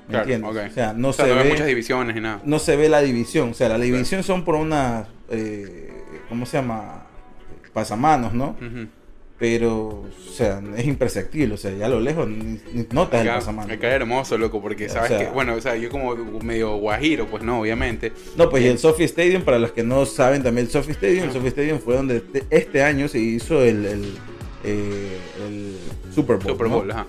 [0.07, 0.51] ¿Me Claro, entiendes?
[0.51, 0.71] ok.
[0.71, 1.49] O sea, no o sea, se no ve.
[1.51, 2.41] muchas divisiones ni nada.
[2.45, 3.51] no se ve la división.
[3.51, 5.91] O sea, la división son por unas, eh,
[6.29, 7.07] ¿cómo se llama?
[7.73, 8.57] Pasamanos, ¿no?
[9.43, 11.55] Pero, o sea, es imperceptible.
[11.55, 12.29] O sea, ya a lo lejos
[12.93, 13.73] notas el pasamano.
[13.75, 16.77] acá es hermoso, loco, porque O sabes sea- que, bueno, o sea, yo como medio
[16.77, 18.13] guajiro, pues no, obviamente.
[18.37, 21.25] No, pues y el Sophie Stadium, para los que no saben también, el Sophie Stadium,
[21.25, 24.15] el Sophie Stadium fue donde te- este año se hizo el, el,
[24.63, 25.77] eh, el
[26.15, 26.53] Super Bowl.
[26.53, 26.75] Super ¿no?
[26.77, 27.07] Bowl, ajá.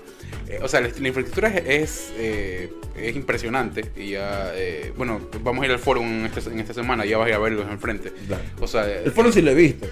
[0.54, 3.84] Eh, o sea, la, la infraestructura es, es, eh, es impresionante.
[3.96, 7.18] Y ya, eh, bueno, vamos a ir al foro en esta, en esta semana, ya
[7.18, 8.12] vas a ir a verlos enfrente.
[8.26, 8.42] Claro.
[8.60, 9.86] O sea, El foro sí lo he visto.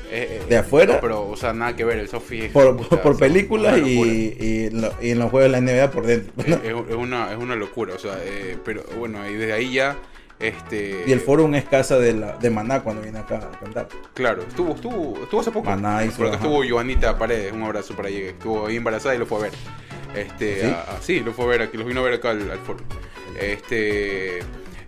[0.48, 0.94] de afuera.
[0.94, 1.98] no, pero, o sea, nada que ver.
[1.98, 2.53] El Sofi es.
[2.53, 6.07] Por, por películas y, y, en lo- y en los juegos de la NBA por
[6.07, 6.33] dentro.
[6.44, 9.96] Es, una, es una locura, o sea, eh, pero bueno, y desde ahí ya.
[10.40, 13.87] Este, Y el foro es casa de, la, de Maná cuando viene acá a cantar.
[14.12, 15.70] Claro, estuvo, estuvo, estuvo hace poco.
[15.70, 16.46] Maná hizo, Por acá ajá.
[16.46, 18.31] estuvo Joanita Paredes, un abrazo para ella.
[18.31, 19.53] Estuvo ahí embarazada y lo fue a ver.
[20.14, 20.66] Este, ¿Sí?
[20.66, 22.59] a- a- sí, lo fue a ver aquí, los vino a ver acá al, al
[22.61, 22.81] foro.
[23.40, 24.40] Este,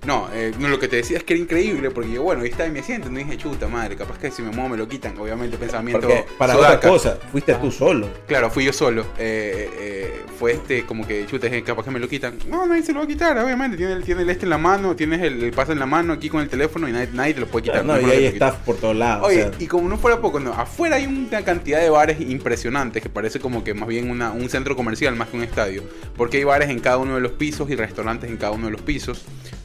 [0.06, 2.48] No, eh, no, lo que te decía es que era increíble porque yo, bueno, ahí
[2.50, 3.10] está y me siento.
[3.10, 5.16] Y dije, chuta madre, capaz que si me muevo me lo quitan.
[5.18, 6.00] Obviamente, pensamiento.
[6.06, 6.76] Porque para sudaca.
[6.76, 8.08] otra cosa, fuiste tú solo.
[8.26, 9.02] Claro, fui yo solo.
[9.18, 12.34] Eh, eh, fue este, como que chuta, capaz que me lo quitan.
[12.48, 13.76] No, nadie se lo va a quitar, obviamente.
[13.76, 16.12] Tiene, el- tiene el este en la mano, tienes el, el pase en la mano
[16.12, 17.84] aquí con el teléfono y nadie, nadie te lo puede quitar.
[17.84, 19.26] no, es y por todos lados.
[19.26, 22.20] Oye, o sea, y como no fuera poco, no, afuera hay una cantidad de bares
[22.20, 25.82] impresionantes que parece como que más bien una- un centro comercial más que un estadio.
[26.16, 28.72] Porque hay bares en cada uno de los pisos y restaurantes en cada uno de
[28.72, 29.24] los pisos.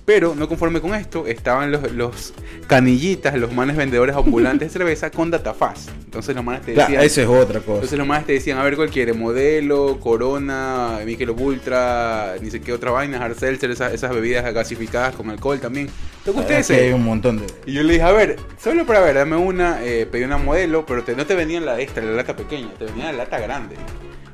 [0.09, 2.33] Pero no conforme con esto, estaban los, los
[2.65, 5.87] canillitas, los manes vendedores ambulantes de cerveza con datafaz.
[6.03, 7.05] Entonces los manes te claro, decían...
[7.05, 7.73] esa es otra cosa.
[7.75, 12.59] Entonces los manes te decían, a ver cuál quiere, modelo, Corona, Michelob Ultra, ni sé
[12.59, 15.91] qué otra vaina, Hard Seltzer, esas, esas bebidas gasificadas con alcohol también.
[16.25, 17.45] Lo que ustedes Es que hay un montón de.
[17.67, 20.87] y yo le dije, a ver, solo para ver, dame una, eh, pedí una modelo,
[20.87, 23.75] pero te- no te vendían la esta, la lata pequeña, te vendían la lata grande,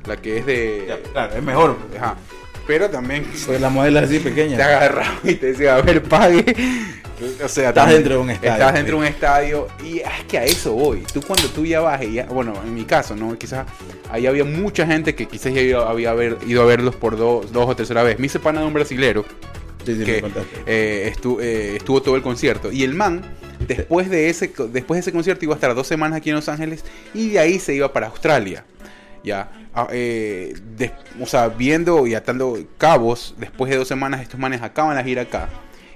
[0.06, 0.98] la que es de...
[1.12, 1.76] Claro, es mejor.
[1.98, 2.16] Ajá.
[2.66, 4.56] Pero también Porque la modelo así te pequeña.
[4.64, 6.44] agarraba y te decía, a ver, pague.
[7.42, 10.38] O sea, Estás dentro de un estadio, Estás dentro de un estadio y es que
[10.38, 11.02] a eso voy.
[11.14, 13.38] Tú cuando tú ya vas, y ya, bueno, en mi caso, ¿no?
[13.38, 13.66] Quizás
[14.10, 17.50] ahí había mucha gente que quizás ya iba- había haber- ido a verlos por dos,
[17.52, 18.18] dos o tercera vez.
[18.18, 19.24] Me hice pana de un brasilero
[19.86, 20.18] Sí, sí, que
[20.66, 22.70] eh, eh, estuvo todo el concierto.
[22.72, 23.22] Y el man,
[23.66, 26.48] después de, ese, después de ese concierto, iba a estar dos semanas aquí en Los
[26.50, 28.64] Ángeles y de ahí se iba para Australia.
[29.24, 29.50] Ya,
[29.90, 34.94] eh, des- o sea, viendo y atando cabos, después de dos semanas estos manes acaban
[34.96, 35.48] la gira acá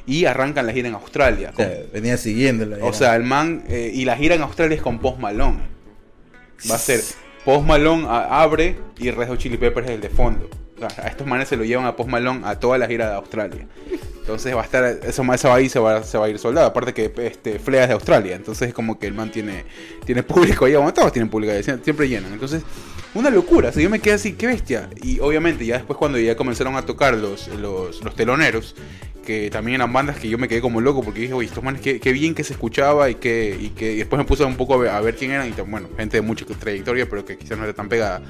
[0.06, 1.50] y arrancan la gira en Australia.
[1.52, 2.76] O sea, venía siguiéndola.
[2.82, 2.98] O ya.
[2.98, 5.60] sea, el man, eh, y la gira en Australia es con Post Malone.
[6.70, 7.00] Va a ser
[7.44, 10.48] Post Malone a- abre y Red Hot Chili Peppers es el de fondo.
[10.76, 13.08] O sea, a estos manes se lo llevan a Post Malone a toda la gira
[13.08, 13.66] de Australia.
[14.30, 16.38] Entonces va a estar, eso más va a ir, se va, se va a ir
[16.38, 16.68] soldado.
[16.68, 18.36] Aparte que este, Flea es de Australia.
[18.36, 19.64] Entonces es como que el man tiene,
[20.04, 20.74] tiene público ahí.
[20.74, 22.32] Bueno, todos tienen público ahí, sie- siempre llenan.
[22.32, 22.62] Entonces,
[23.14, 23.70] una locura.
[23.70, 24.88] O sea, yo me quedé así, qué bestia.
[25.02, 28.74] Y obviamente ya después cuando ya comenzaron a tocar los, los, los teloneros,
[29.24, 31.82] que también eran bandas que yo me quedé como loco porque dije, oye, estos manes,
[31.82, 34.56] qué, qué bien que se escuchaba y que, y que y después me puse un
[34.56, 35.48] poco a ver, a ver quién eran.
[35.48, 38.22] Y bueno, gente de mucha trayectoria, pero que quizás no era tan pegada.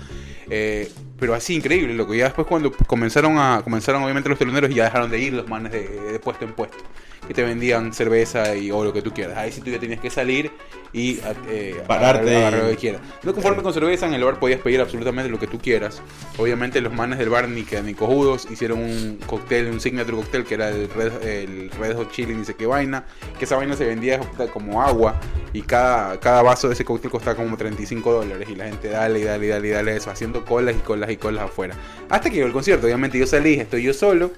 [0.52, 2.12] Eh, pero así increíble, loco.
[2.14, 5.46] Ya después cuando comenzaron a comenzaron obviamente los teloneros y ya dejaron de ir los
[5.48, 6.78] manes de, de puesto en puesto.
[7.26, 9.36] Que te vendían cerveza y o lo que tú quieras.
[9.36, 10.50] Ahí sí tú ya tenías que salir
[10.92, 13.02] y eh, Pararte agarrar- agarrar lo que quieras.
[13.22, 16.00] No conforme con cerveza, en el bar podías pedir absolutamente lo que tú quieras.
[16.38, 20.44] Obviamente los manes del bar ni que ni cojudos hicieron un cóctel, un signature cóctel
[20.44, 23.04] que era el Red, el Red Hot Chili ni sé qué vaina.
[23.38, 24.18] Que esa vaina se vendía
[24.52, 25.20] como agua
[25.52, 28.48] y cada, cada vaso de ese cóctel costaba como 35 dólares.
[28.50, 31.10] Y la gente dale y dale y dale y dale eso, haciendo colas y colas
[31.10, 31.76] y colas afuera.
[32.08, 34.32] Hasta que llegó el concierto, obviamente yo salí, estoy yo solo.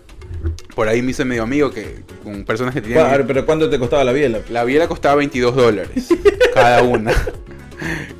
[0.74, 3.08] Por ahí me hice medio amigo que con personas que tenían...
[3.08, 4.40] Bueno, pero ¿cuánto te costaba la biela?
[4.50, 6.08] La biela costaba 22 dólares.
[6.54, 7.12] cada una.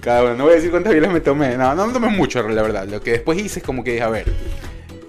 [0.01, 0.35] Cada una.
[0.35, 1.57] No voy a decir cuántas bielas me tomé.
[1.57, 2.87] No, no me tomé mucho, la verdad.
[2.89, 4.27] Lo que después hice es como que dije, a ver,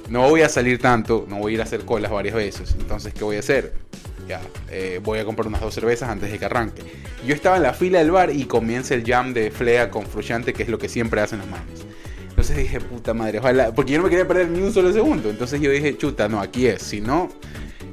[0.10, 2.76] no voy a salir tanto, no voy a ir a hacer colas varias veces.
[2.80, 3.74] Entonces, ¿qué voy a hacer?
[4.28, 6.82] Ya, eh, voy a comprar unas dos cervezas antes de que arranque.
[7.26, 10.54] Yo estaba en la fila del bar y comienza el jam de Flea con Fruyante,
[10.54, 11.86] que es lo que siempre hacen los manes.
[12.44, 15.30] Entonces dije, puta madre, ojalá, porque yo no me quería perder ni un solo segundo.
[15.30, 16.82] Entonces yo dije, chuta, no, aquí es.
[16.82, 17.30] Si no,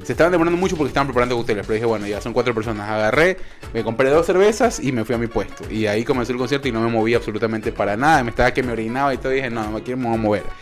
[0.03, 1.65] se estaban demorando mucho porque estaban preparando cócteles.
[1.65, 2.89] Pero dije, bueno, ya son cuatro personas.
[2.89, 3.37] Agarré,
[3.73, 5.63] me compré dos cervezas y me fui a mi puesto.
[5.69, 8.23] Y ahí comenzó el concierto y no me moví absolutamente para nada.
[8.23, 9.31] Me estaba que me orinaba y todo.
[9.31, 10.43] Y dije, no, no me quiero me voy a mover.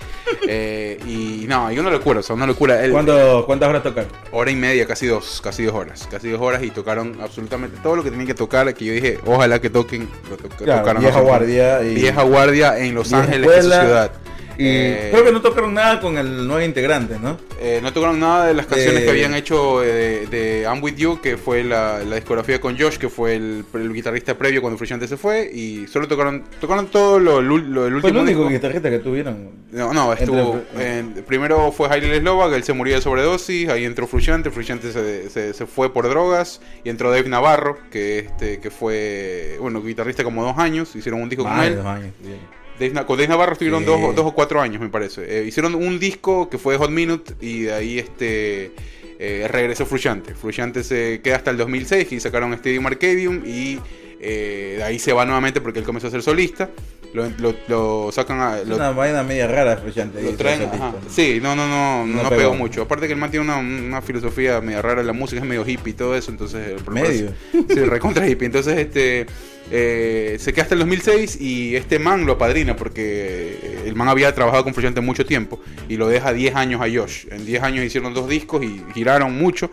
[0.48, 2.84] Eh, y no, y una locura, o sea, una locura.
[2.84, 4.12] El- ¿Cuánto, ¿Cuántas horas tocaron?
[4.32, 7.96] hora y media, casi dos, casi dos horas, casi dos horas y tocaron absolutamente todo
[7.96, 11.02] lo que tenían que tocar, que yo dije, ojalá que toquen, lo to- Claro, tocaron
[11.02, 14.12] vieja guardia y- vieja guardia en Los Ángeles, es su ciudad.
[14.62, 17.38] Y Eh, creo que no tocaron nada con el nuevo integrante, ¿no?
[17.62, 20.84] eh, no tocaron nada de las canciones Eh, que habían hecho eh, de, de I'm
[20.84, 24.60] With You, que fue la, la discografía con Josh, que fue el, el guitarrista previo
[24.62, 28.18] cuando Frusciante se fue, y solo tocaron tocaron todo lo, lo, lo del Fue el
[28.18, 28.50] último único disco.
[28.52, 29.50] guitarrista que tuvieron.
[29.72, 30.62] No, no, estuvo.
[30.78, 33.70] Entre- primero fue Hailey Slovak, él se murió de sobredosis.
[33.70, 36.60] Ahí entró Frusciante, Frusciante se, se, se fue por drogas.
[36.84, 40.96] Y entró Dave Navarro, que este que fue, bueno, guitarrista como dos años.
[40.98, 41.78] Hicieron un disco con él.
[41.78, 42.14] dos años.
[42.20, 42.59] bien.
[42.80, 43.86] Dave con Dave Navarro estuvieron Sí.
[43.88, 45.24] dos, dos o cuatro años, me parece.
[45.42, 48.72] Eh, hicieron un disco que fue Hot Minute y de ahí este
[49.20, 50.34] eh, regresó Frusciante.
[50.34, 53.80] Frusciante se queda hasta el 2006 y sacaron Stadium Arcadium y
[54.22, 56.70] eh, de ahí se va nuevamente porque él comenzó a ser solista.
[57.14, 58.60] Lo, lo- lo sacan a...
[58.60, 60.22] Es lo- una vaina media rara, Frusciante.
[60.22, 60.94] lo traen, ajá.
[61.10, 62.54] Sí, no, no, no, no, No pegó.
[62.54, 62.84] mucho.
[62.84, 65.92] Aparte que el man tiene una, una filosofía media rara, la música es medio hippie
[65.92, 66.76] y todo eso, entonces...
[66.92, 67.32] Medio.
[67.68, 68.46] Sí, recontra hippie.
[68.46, 69.26] Entonces, este...
[69.72, 74.34] eh, se queda hasta el 2006 y este man lo apadrina porque el man había
[74.36, 77.26] trabajado con Frusciante mucho tiempo y lo deja 10 años a Josh.
[77.32, 79.72] En 10 años hicieron dos discos y giraron mucho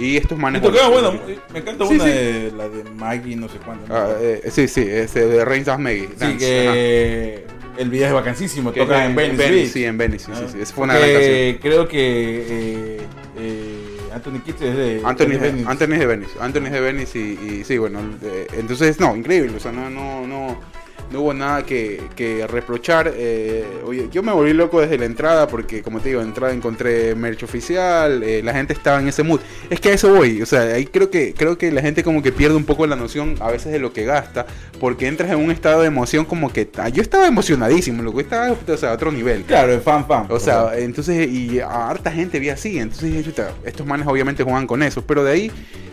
[0.00, 0.62] y estos manes...
[0.62, 1.12] tocaba, bueno,
[1.52, 2.10] me encanta Sí, una sí.
[2.10, 3.86] de la de Maggie, no sé cuándo.
[3.86, 3.94] ¿no?
[3.94, 6.08] Ah, eh, sí, sí, ese de Reigns of Maggie.
[6.08, 7.44] sí, Dance, que
[7.78, 8.72] el video es vacancísimo.
[8.72, 9.68] Toca en Venice Beach.
[9.68, 10.60] Sí, en Venice, sí, sí, sí.
[10.60, 11.58] Esa fue una Porque gran canción.
[11.62, 13.00] Creo que eh,
[13.38, 15.68] eh, Anthony Kidd es de Anthony, de Venice.
[15.68, 16.32] Anthony es de Venice.
[16.40, 17.22] Anthony es de Venice y,
[17.60, 18.00] y sí, bueno,
[18.52, 20.58] entonces no, increíble, o sea, no, no, no,
[21.12, 23.12] no hubo nada que, que reprochar.
[23.14, 26.52] eh, oye, yo me volví loco desde la entrada porque, como te digo, en entrada
[26.52, 29.40] encontré merch oficial, eh, la gente estaba en ese mood.
[29.68, 32.22] Es que a eso voy, o sea, ahí creo que creo que la gente como
[32.22, 34.46] que pierde un poco la noción a veces de lo que gasta,
[34.78, 38.22] porque entras en un estado de emoción como que ah, yo estaba emocionadísimo, lo que
[38.22, 39.42] estaba, o sea, a otro nivel.
[39.42, 40.26] Claro, es fan fan.
[40.28, 42.78] O sea, entonces, y a harta gente vi así.
[42.78, 43.26] Entonces
[43.64, 45.02] estos manes obviamente juegan con eso.
[45.02, 45.52] Pero de ahí,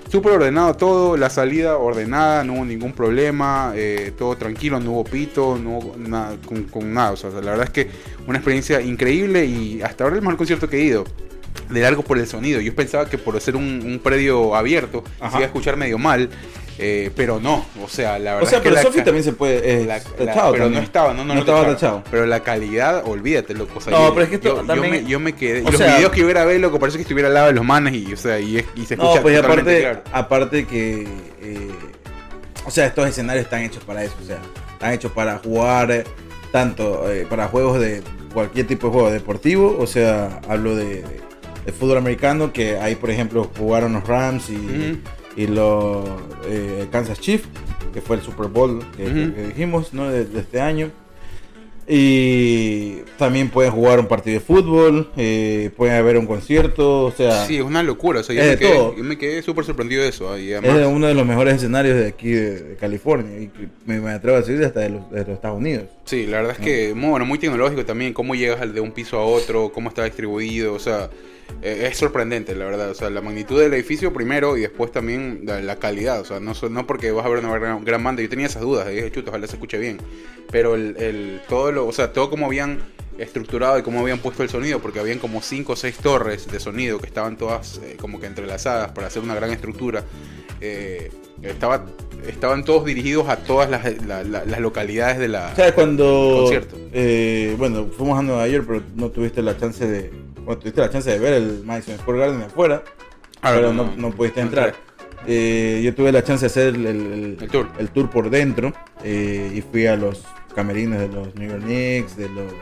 [0.10, 1.17] súper ordenado todo.
[1.17, 3.74] La salida ordenada, no hubo ningún problema.
[3.76, 7.12] eh, todo tranquilo, no hubo pito, no hubo nada con, con nada.
[7.12, 7.89] O sea, la verdad es que
[8.28, 11.06] una experiencia increíble y hasta ahora el mejor concierto que he ido.
[11.70, 12.62] De largo por el sonido.
[12.62, 15.32] Yo pensaba que por ser un, un predio abierto Ajá.
[15.32, 16.30] se iba a escuchar medio mal.
[16.79, 19.33] Eh, pero no, o sea, la o verdad sea, es que pero Sofi también se
[19.33, 19.81] puede.
[19.81, 22.03] eh, la- la- tachado pero no estaba, no, no, No no estaba tachado.
[22.11, 23.79] Pero la calidad, olvídate, loco.
[23.79, 25.61] O sea, No, yo, pero es que esto yo, yo también- me, yo me quedé.
[25.61, 27.65] o los sea- videos que yo grabé, loco, parece que estuviera al lado de los
[27.65, 28.53] manes y, o sea, y,
[28.85, 30.01] se escucha No, pues aparte, claro.
[30.11, 31.07] aparte que.
[31.41, 31.71] eh,
[32.65, 34.13] o sea, estos escenarios están hechos para eso.
[34.21, 34.37] O sea,
[34.73, 36.03] están hechos para jugar eh,
[36.51, 38.01] tanto eh, para juegos de
[38.33, 39.77] cualquier tipo de juego deportivo.
[39.79, 41.27] O sea, hablo de, de-
[41.65, 44.99] de fútbol americano, que ahí, por ejemplo, jugaron los Rams y.
[45.38, 46.04] y los
[46.47, 47.47] eh, Kansas Chiefs,
[47.93, 50.10] que fue el Super Bowl que, dijimos, ¿no?
[50.10, 50.91] De, de este año.
[51.89, 57.45] Y también pueden jugar un partido de fútbol, eh, pueden haber un concierto, o sea,
[57.45, 58.19] Sí, es una locura.
[58.19, 58.97] O sea, yo, me quedé, todo.
[58.97, 60.38] yo me quedé súper sorprendido de eso.
[60.38, 63.50] Y es además, uno de los mejores escenarios de aquí de, de California y
[63.86, 65.86] me, me atrevo a decir hasta de los, de los Estados Unidos.
[66.04, 69.17] Sí, la verdad es que bueno, muy tecnológico también, cómo llegas al de un piso
[69.17, 71.10] a otro, cómo está distribuido, o sea,
[71.62, 75.41] eh, es sorprendente, la verdad, o sea, la magnitud del edificio primero y después también
[75.45, 78.21] la, la calidad, o sea, no, no porque vas a ver una gran, gran banda,
[78.21, 79.97] yo tenía esas dudas, y dije, chuta, ojalá se escuche bien,
[80.51, 82.79] pero el, el- todo lo, o sea, todo como habían
[83.17, 86.60] estructurado y cómo habían puesto el sonido, porque habían como cinco o seis torres de
[86.60, 90.03] sonido que estaban todas eh, como que entrelazadas para hacer una gran estructura,
[90.62, 91.86] eh, estaba,
[92.27, 95.49] estaban todos dirigidos a todas las, la- la- las localidades de la...
[95.51, 96.36] O sea, cuando...
[96.41, 96.77] Concierto.
[96.93, 100.12] eh, bueno, fuimos a Nueva York, pero no tuviste la chance de...
[100.47, 102.81] Bueno, tuviste la chance de ver el Madison Square Garden de afuera,
[103.41, 104.73] Ah, pero no, no pudiste no entrar.
[105.27, 107.67] Eh, yo tuve la chance de hacer el, el- El tour.
[107.77, 108.71] el tour por dentro
[109.03, 110.23] eh, y fui a los
[110.55, 112.53] camerinos de los New York Knicks, de los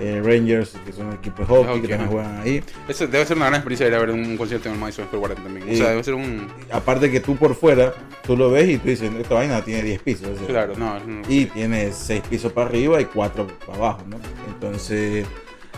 [0.00, 2.62] eh, Rangers, que son el equipo de hockey, Hockey, que también juegan ahí.
[2.88, 5.22] Eso debe ser una gran experiencia ir a ver un concierto en el Madison Square
[5.28, 5.70] Garden también.
[5.70, 6.48] O sea, debe ser un.
[6.72, 7.94] Aparte que tú por fuera,
[8.26, 10.28] tú lo ves y tú dices, esta vaina tiene 10 pisos.
[10.28, 10.96] o sea, Claro, no.
[10.96, 14.16] un- y tiene 6 pisos para arriba y 4 para abajo, ¿no?
[14.52, 15.24] Entonces,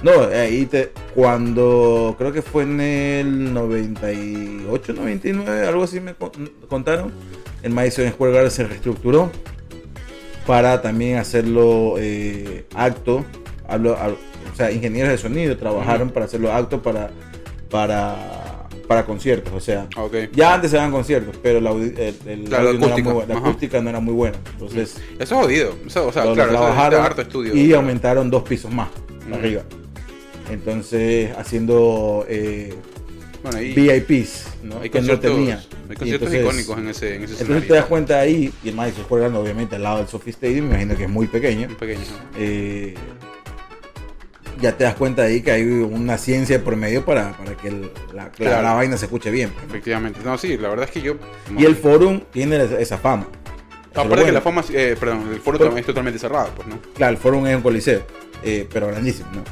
[0.03, 6.31] no, ahí te, cuando creo que fue en el 98, 99, algo así me con-
[6.69, 7.13] contaron,
[7.63, 9.31] el Madison Square Garden se reestructuró
[10.47, 13.25] para también hacerlo eh, acto,
[13.69, 14.17] hablo- hab-
[14.53, 17.11] o sea, ingenieros de sonido trabajaron para hacerlo acto para,
[17.71, 19.89] para, para conciertos, o sea,
[20.35, 23.23] ya antes se daban conciertos, pero la, el, el Claro, audio no era acústica, muy
[23.23, 25.75] bu- la acústica no era muy buena, entonces Eso es jodido.
[25.87, 27.55] Eso, o sea, claro, trabajaron harto estudio.
[27.57, 28.89] y aumentaron dos pisos más
[29.33, 29.63] arriba.
[30.51, 32.75] Entonces, haciendo eh,
[33.43, 34.81] Bueno, VIPs, ¿no?
[34.81, 35.55] hay que no conciertos, tenía.
[35.89, 38.75] hay conciertos entonces- icónicos en ese, en ese Entonces te das cuenta ahí, y el
[38.75, 41.69] Madison Square Garden obviamente al lado del Sophie Stadium, me imagino que es muy pequeño.
[41.69, 42.01] Un pequeño.
[42.39, 42.95] eh,
[44.61, 47.91] ya te das cuenta ahí que hay una ciencia por medio para, para que el-
[48.15, 48.63] la, la- Claro.
[48.63, 49.51] la vaina se escuche bien.
[49.51, 49.71] pues, ¿no?
[49.75, 50.21] Efectivamente.
[50.25, 51.17] No, sí, la verdad es que yo.
[51.59, 53.27] Y el forum tiene esa, fama.
[53.91, 54.33] Aparte que bueno.
[54.33, 54.65] la fama.
[54.73, 56.79] eh, perdón, el foro también es totalmente cerrado, pues, ¿no?
[56.95, 58.03] Claro, el forum es un coliseo,
[58.45, 59.43] eh, pero grandísimo, ¿no?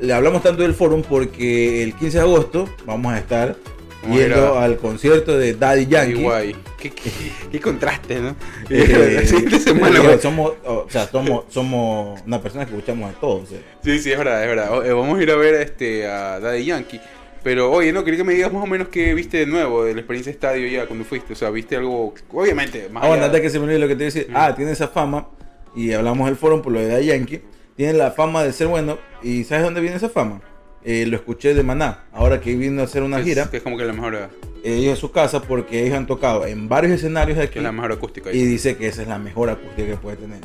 [0.00, 3.56] Le hablamos tanto del forum porque el 15 de agosto vamos a estar
[4.04, 6.22] a yendo a- al concierto de Daddy Yankee.
[6.22, 6.56] guay.
[6.78, 7.10] Qué, qué,
[7.52, 8.36] qué contraste, ¿no?
[8.68, 10.18] Eh, la siguiente semana, digo, güey.
[10.20, 13.36] somos, o sea, somos, somos una persona que escuchamos de todo.
[13.42, 13.58] o sea.
[13.82, 14.86] Sí, sí, es verdad, es verdad.
[14.86, 17.00] Eh, vamos a ir a ver este, a Daddy Yankee.
[17.42, 19.92] Pero, oye, no, quería que me digas más o menos qué viste de nuevo de
[19.92, 21.34] la experiencia de estadio ya cuando fuiste.
[21.34, 23.96] O sea, viste algo, obviamente, más Ah, bueno, allá- que se me olvide lo que
[23.96, 24.32] te Ujú.
[24.34, 25.28] ah, tiene esa fama,
[25.74, 27.40] y hablamos del forum por lo de Daddy Yankee,
[27.76, 30.40] tiene la fama de ser bueno, y ¿sabes dónde viene esa fama?
[30.84, 33.62] Eh, lo escuché de Maná, ahora que vino a hacer una es- gira, Que es
[33.62, 34.28] como que la mejor, eh,
[34.64, 37.72] ellos a su casa, porque ellos han tocado en varios escenarios que aquí, es la
[37.72, 38.30] mejor acústica.
[38.30, 38.38] ahí.
[38.38, 40.40] y dice que esa es la mejor acústica que puede tener.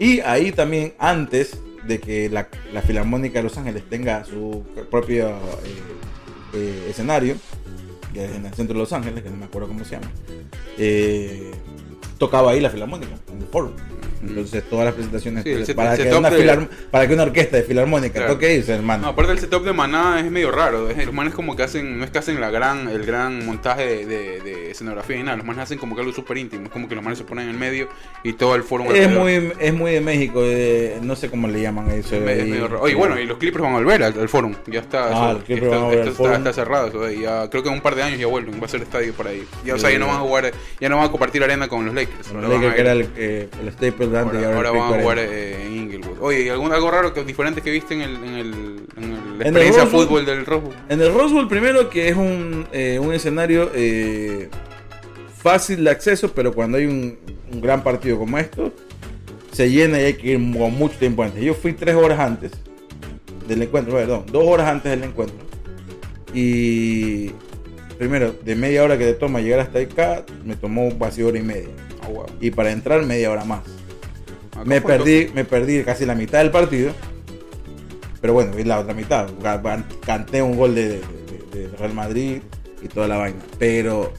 [0.00, 5.28] Y ahí también, antes de que la, la Filarmónica de Los Ángeles tenga su propio
[5.28, 5.32] eh,
[6.54, 7.36] eh, escenario,
[8.12, 10.10] que es en el centro de Los Ángeles, que no me acuerdo cómo se llama,
[10.78, 11.52] eh,
[12.18, 13.72] tocaba ahí la Filarmónica, en el foro.
[14.26, 17.58] Entonces todas las presentaciones Sí, set- para, que una de- filar- para que una orquesta
[17.58, 18.32] de filarmónica Claro.
[18.32, 19.02] toque irse, hermano.
[19.02, 20.88] No, aparte el setup de Maná es medio raro.
[20.88, 23.84] es- Los manes como que hacen, no es que hacen la gran, el gran montaje
[23.84, 25.36] de, de- de escenografía y nada.
[25.36, 26.64] Los manes hacen como que algo súper íntimo.
[26.64, 27.90] Es como que los manes se ponen en el medio
[28.22, 29.18] y todo el foro es alrededor.
[29.20, 32.16] muy es muy de México, de- no sé cómo le llaman eso.
[32.16, 32.80] Es medio- es medio raro.
[32.80, 34.54] Oye, bueno, y los Clippers van a volver al, al Forum.
[34.68, 35.04] Ya está.
[35.08, 36.86] Ah, eso- los Clippers está, van a volver esto al está- está cerrado.
[36.88, 38.58] eso, y ya, creo que en un par de años ya vuelven.
[38.58, 39.44] Va a ser estadio por ahí.
[39.66, 39.96] Ya, o sea, Sí.
[39.96, 42.03] ya no van a jugar, ya no van a compartir arena con los Lakers.
[42.32, 45.66] Los Lakers, que era el, eh, el de antes Ahora, ahora, van a jugar eh,
[45.66, 46.18] en Inglewood.
[46.20, 49.86] Oye, ¿y algún, algo raro, que, diferente que viste en, el, en, el, en experiencia
[49.86, 50.70] fútbol del Rojo?
[50.88, 54.48] En el Rose Bowl primero que es un, eh, un escenario eh,
[55.36, 57.18] fácil de acceso, pero cuando hay un,
[57.52, 58.72] un gran partido como esto,
[59.52, 61.42] se llena y hay que ir con mucho tiempo antes.
[61.42, 62.52] Yo fui tres horas antes
[63.46, 65.36] del encuentro, perdón, dos horas antes del encuentro.
[66.32, 67.30] Y
[67.98, 71.42] primero, de media hora que te toma llegar hasta acá, me tomó casi hora y
[71.42, 71.68] media.
[72.04, 72.26] Ah, wow.
[72.40, 73.60] Y para entrar, media hora más.
[74.52, 76.92] Acá Me perdí, me perdí casi la mitad del partido.
[78.20, 79.28] Pero bueno, la otra mitad.
[80.06, 81.00] Canté un gol de, de-
[81.52, 82.38] de- de Real Madrid
[82.82, 83.38] y toda la vaina.
[83.58, 84.12] Pero,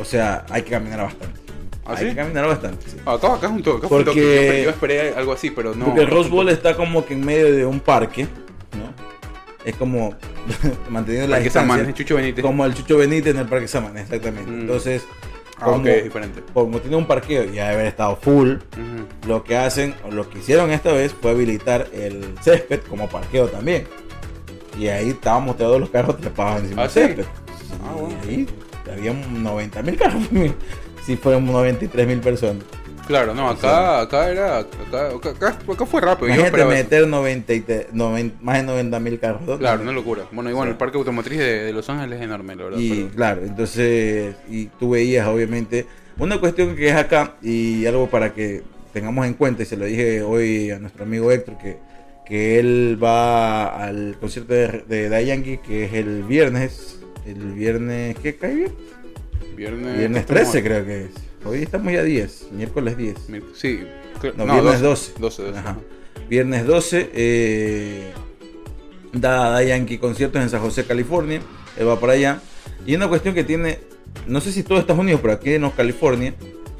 [0.00, 1.40] o sea, hay que caminar bastante.
[1.86, 2.10] ¿Ah, hay sí?
[2.10, 2.96] que caminar bastante, sí.
[3.04, 3.78] Ah, Acá, acá es un toque.
[3.78, 4.62] acá fue un Porque- toque.
[4.64, 5.84] Yo, esperé algo así, pero no.
[5.86, 8.94] Porque el Rose Bowl está como que en medio de un parque, ¿no?
[9.66, 10.14] Es como
[10.88, 11.90] manteniendo la Parque Samán, distancia.
[11.90, 12.42] es Chucho Benítez.
[12.42, 14.50] Como el Chucho Benítez en el Parque Samán, exactamente.
[14.50, 14.60] Mm.
[14.62, 15.02] Entonces,
[15.58, 16.42] Ah, como, ok, es diferente.
[16.52, 18.54] como tiene un parqueo y haber estado full,
[19.26, 23.46] lo que hacen, o lo que hicieron esta vez fue habilitar el césped como parqueo
[23.48, 23.86] también.
[24.78, 27.00] Y ahí estábamos todos los carros trepados encima ¿Ah, del sí?
[27.00, 27.24] césped.
[27.84, 28.16] Ah, y bueno.
[28.28, 28.48] ahí
[28.92, 30.22] había 90 mil carros.
[31.06, 32.64] si fueron 93 mil personas.
[33.06, 34.58] Claro, no, acá, acá era.
[34.60, 36.34] Acá, acá, acá- fue rápido.
[36.34, 39.42] Yo esperaba meter 90 y te- más de 90 mil carros.
[39.42, 39.58] ¿no?
[39.58, 40.22] Claro, una locura.
[40.32, 40.68] Bueno, Sí.
[40.70, 42.78] el parque automotriz de, de Los Ángeles es enorme, la verdad.
[42.78, 45.86] Y pero- claro, entonces, y tú veías obviamente
[46.18, 48.62] una cuestión que es acá y algo para que
[48.94, 51.76] tengamos en cuenta, y se lo dije hoy a nuestro amigo Héctor, que,
[52.24, 58.36] que él va al concierto de, de Yankee, que es el viernes, el viernes, ¿qué
[58.36, 58.72] cae bien?
[59.56, 61.10] Viernes, Viernes estamos- 13 creo que es.
[61.44, 63.28] Hoy estamos ya 10, miércoles 10.
[63.28, 63.80] mi- Sí,
[64.20, 65.12] cl- No, viernes 12.
[65.18, 65.58] 12, 12.
[65.58, 65.76] Ajá.
[66.28, 68.12] Viernes 12, eh,
[69.12, 71.40] da, da Yankee conciertos en San José, California.
[71.76, 72.40] Él va para allá.
[72.86, 73.78] Y una cuestión que tiene,
[74.26, 76.34] no sé si todo Estados Unidos, pero aquí en California,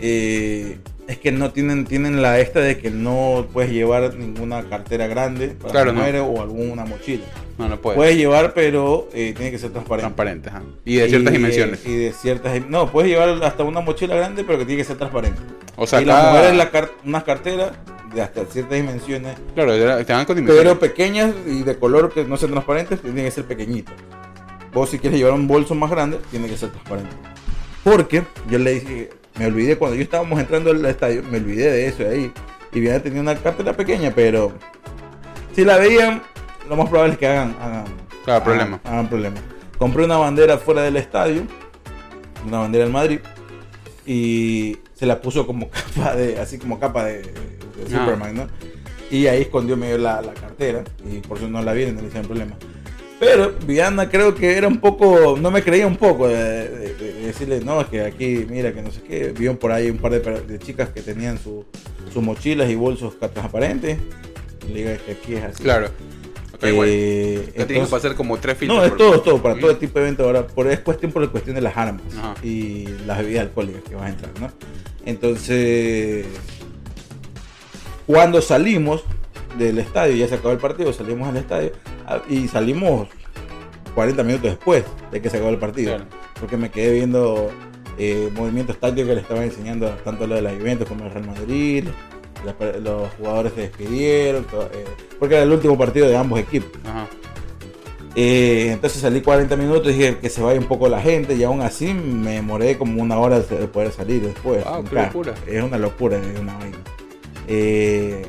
[0.06, 0.78] eh,
[1.08, 5.48] es que no tienen, tienen la esta de que no puedes llevar ninguna cartera grande
[5.48, 6.00] para Claro, no.
[6.00, 7.24] mujeres o alguna mochila.
[7.56, 7.96] No, no puede.
[7.96, 10.02] Puedes llevar, pero eh, tiene que ser transparente.
[10.14, 10.62] Transparente, ajá.
[10.84, 11.86] Y de ciertas Y, dimensiones.
[11.86, 12.68] Y de ciertas.
[12.68, 15.40] No, puedes llevar hasta una mochila grande, pero que tiene que ser transparente.
[15.76, 17.72] O sea, y acá- las mujeres la car- unas carteras
[18.14, 20.62] de hasta ciertas dimensiones, Claro, te dan con dimensiones.
[20.74, 23.94] pero pequeñas y de color que no sean transparentes, tienen que ser pequeñitas.
[24.72, 27.10] Vos si quieres llevar un bolso más grande, tiene que ser transparente.
[27.82, 31.86] Porque yo le dije, me olvidé cuando yo estábamos entrando al estadio, me olvidé de
[31.88, 32.32] eso ahí.
[32.72, 34.52] Y bien tenía una cartera pequeña, pero
[35.54, 36.22] si la veían,
[36.68, 37.84] lo más probable es que hagan, hagan,
[38.24, 38.80] Claro, hagan- problema.
[38.84, 39.36] hagan problema.
[39.78, 41.42] Compré una bandera fuera del estadio,
[42.46, 43.20] una bandera del Madrid,
[44.06, 47.34] y se la puso como capa de, así como capa de, de
[47.92, 47.98] Ah.
[48.04, 48.46] Superman, ¿no?
[49.10, 52.06] Y ahí escondió medio la, la cartera, y por eso no la vieron, no le
[52.08, 52.56] hicieron problema.
[53.20, 56.36] Pero Viana creo que era un poco, no me creía un poco de,
[56.68, 56.93] de- de
[57.26, 59.32] decirle, no, es que aquí, mira, que no sé qué.
[59.36, 61.64] Vieron por ahí un par de, chicas que tenían su-
[62.12, 63.98] sus mochilas y bolsos transparentes.
[64.68, 65.62] Le digo, es que aquí es así.
[65.62, 65.88] Claro.
[66.62, 68.78] Eh, Acá tienes que entonces- pasar como tres filtros.
[68.80, 69.60] no, es todo, todo, para Mm.
[69.60, 70.46] todo tipo de evento ahora.
[70.46, 72.34] Por, es cuestión por la cuestión de las armas Ajá.
[72.42, 74.50] y las bebidas alcohólicas que vas a entrar, ¿no?
[75.04, 76.24] Entonces,
[78.06, 79.02] cuando salimos
[79.58, 81.72] del estadio, ya se acabó el partido, salimos al estadio
[82.06, 83.08] ah, y salimos
[83.94, 85.96] 40 minutos después de que se acabó el partido.
[85.96, 86.10] Claro.
[86.44, 87.50] Porque me quedé viendo
[87.96, 91.26] eh, movimientos tácticos que le estaban enseñando tanto lo de los eventos como el Real
[91.26, 91.84] Madrid.
[92.82, 94.84] los jugadores se despidieron, todo, eh,
[95.18, 96.78] porque era el último partido de ambos equipos.
[96.84, 97.06] Ajá.
[98.14, 101.42] Eh, entonces salí 40 minutos y dije que se vaya un poco la gente y
[101.44, 104.62] aún así me demoré como una hora de poder salir después.
[104.66, 105.32] Wow, qué locura.
[105.46, 106.76] Es una locura, es una vaina.
[107.48, 108.26] Eh,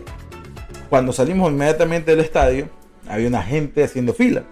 [0.89, 2.69] cuando salimos inmediatamente del estadio,
[3.09, 4.45] había una gente haciendo fila.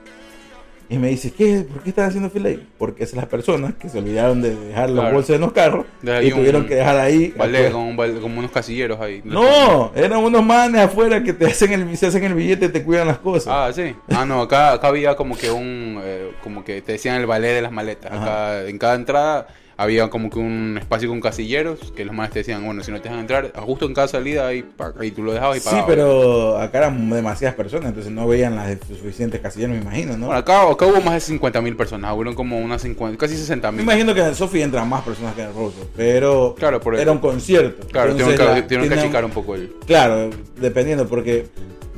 [0.89, 1.65] Y me dice, ¿qué?
[1.71, 2.67] ¿por qué están haciendo fila ahí?
[2.77, 5.15] Porque esas las personas que se olvidaron de dejar los Claro.
[5.15, 5.85] bolsos en los carros
[6.21, 7.33] y tuvieron un que dejar ahí.
[7.37, 9.21] Vale, como, como unos casilleros ahí.
[9.23, 12.83] No, eran unos manes afuera que te hacen el, se hacen el billete y te
[12.83, 13.47] cuidan las cosas.
[13.55, 13.95] Ah, sí.
[14.09, 15.99] Ah, no, acá, acá había como que un.
[16.03, 18.11] eh, como que te decían el ballet de las maletas.
[18.11, 22.63] Acá en cada entrada había como que un espacio con casilleros que los maestros decían,
[22.65, 24.63] bueno, si no te dejan entrar, justo en cada salida ahí,
[25.01, 25.85] y tú lo dejabas y Sí, pagabas.
[25.87, 30.27] pero acá eran demasiadas personas, entonces no veían las suficientes casilleros, me imagino, ¿no?
[30.27, 33.71] Bueno, acá, acá hubo más de 50.000 personas, hubo como unas 50, casi 60.000.
[33.71, 36.79] me imagino que en el Sofi entran más personas que en el Rosso, pero Claro,
[36.79, 37.87] por era un concierto.
[37.87, 39.73] Claro, tienen que, tienen que achicar un poco el...
[39.85, 41.47] Claro, dependiendo, porque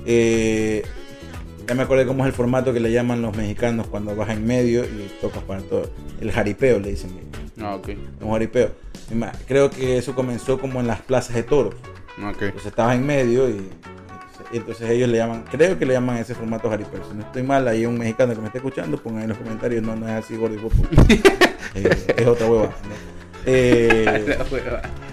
[0.06, 0.84] eh,
[1.68, 4.46] ya me acordé cómo es el formato que le llaman los mexicanos cuando vas en
[4.46, 5.90] medio y tocas para todo.
[6.22, 7.12] El jaripeo, le dicen.
[7.62, 7.90] Ah, ok.
[8.22, 8.72] Un jaripeo.
[9.48, 11.76] Creo que eso comenzó como en las plazas de toros.
[12.18, 12.42] Ok.
[12.42, 13.70] Entonces estabas en medio y,
[14.52, 17.04] y entonces ellos le llaman, creo que le llaman ese formato jaripeo.
[17.10, 19.84] Si no estoy mal, hay un mexicano que me está escuchando, pongan en los comentarios,
[19.84, 20.78] no, no es así gordo y guapo.
[21.78, 22.68] Eh, es otra hueva.
[22.68, 22.72] ¿no?
[23.46, 24.38] Eh,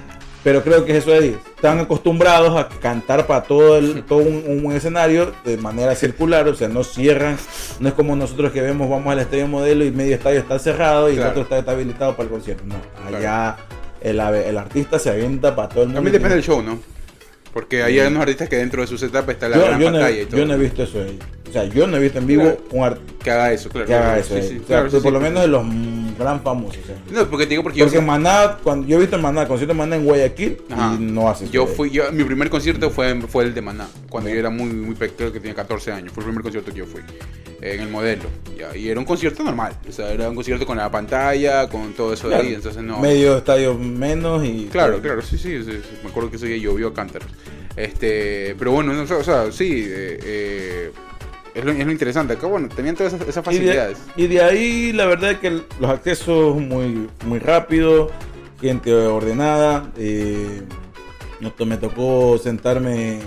[0.45, 4.72] pero creo que eso es están acostumbrados a cantar para todo el todo un, un
[4.72, 7.36] escenario de manera circular o sea no cierran
[7.80, 11.11] no es como nosotros que vemos vamos al estadio modelo y medio estadio está cerrado
[11.11, 11.26] y Claro.
[11.26, 12.76] el otro está, está habilitado para el concierto no
[13.16, 13.57] allá
[14.01, 16.78] el, ave- el artista se avienta para todo el mundo También depende del show, ¿no?
[17.53, 20.09] Porque hay unos artistas que dentro de su setup está la yo, gran yo pantalla
[20.16, 20.38] he- y todo.
[20.38, 21.18] yo no he visto eso ahí.
[21.49, 22.59] o sea yo no he visto en vivo Claro.
[22.72, 23.86] un artista Que haga eso, claro.
[23.86, 25.22] que haga claro, eso sí, sí, O sea, claro, sí, por sí, lo sí.
[25.22, 25.64] menos de los
[26.23, 26.97] gran famosos o sea.
[27.11, 27.85] No, porque te digo porque yo...
[27.87, 30.97] porque Maná cuando yo he visto Maná concierto de Maná en Guayaquil Ajá.
[30.99, 33.89] y no hace eso Yo fui, yo, mi primer concierto fue, fue el de Maná,
[34.09, 36.12] cuando yo era muy, muy pequeño, que tenía 14 años.
[36.12, 37.01] Fue el primer concierto que yo fui,
[37.61, 38.25] en el modelo.
[38.59, 41.93] ya, Y era un concierto normal, o sea, era un concierto con la pantalla, con
[41.93, 42.43] todo eso Claro.
[42.43, 42.99] de ahí, entonces no...
[43.01, 46.57] medio estadio menos y Claro, claro, sí, sí, sí, sí, me acuerdo que ese día
[46.59, 47.29] llovió a cántaros.
[47.77, 50.93] Este, pero bueno, no, o sea, sí, eh, eh,
[51.55, 52.34] es, lo, es lo interesante.
[52.34, 53.98] Acá, bueno, tenían todas esas, esas Y de, facilidades.
[54.16, 58.11] y de ahí la verdad es que los accesos muy muy rápido,
[58.61, 59.90] gente ordenada.
[59.96, 60.62] eh,
[61.66, 63.18] me tocó sentarme.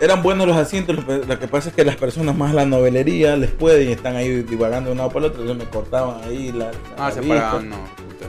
[0.00, 3.50] Eran buenos los asientos, lo, que pasa es que las personas más la novelería les
[3.50, 6.52] pueden y están ahí divagando de un lado para el otro, entonces me cortaban ahí
[6.52, 7.34] la, la Ah, se vista.
[7.36, 7.76] paraban, no.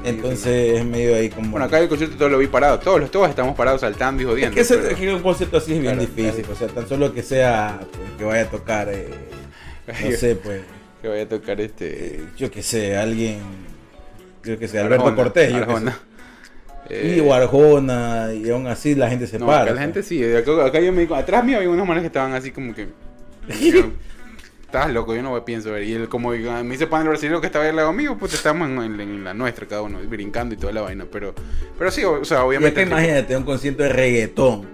[0.04, 1.50] Entonces es medio ahí como...
[1.52, 4.26] Bueno, acá el concierto todo lo vi parado, todos, los- todos estamos parados saltando y
[4.26, 4.56] es jodiendo.
[4.56, 6.54] que, ese- pero- es que un concepto así es bien Claro, difícil, claro.
[6.54, 9.08] o sea, tan solo que sea pues, que vaya a tocar, eh,
[9.88, 10.62] no sé, pues...
[11.02, 12.16] que vaya a tocar este...
[12.18, 13.40] eh, yo que sé, alguien,
[14.44, 15.92] yo que sé, Alberto Arjona, Cortés, yo que Arjona.
[15.92, 15.98] sé.
[16.90, 19.64] Eh, y Arjona, y aún así la gente se no, para.
[19.64, 22.08] acá la gente sí, acá, acá yo me digo, atrás mío había unos manes que
[22.08, 22.88] estaban así como que...
[24.76, 25.84] Estás loco, yo no pienso ver.
[25.84, 28.34] Y él como me dice pan el brasileño que estaba ahí al lado mío, pues
[28.34, 31.06] estamos en, en- en la nuestra cada uno, brincando y toda la vaina.
[31.10, 31.34] Pero,
[31.78, 32.82] pero sí, o, o sea, obviamente...
[32.82, 34.68] acá imagínate un concierto de reggaetón.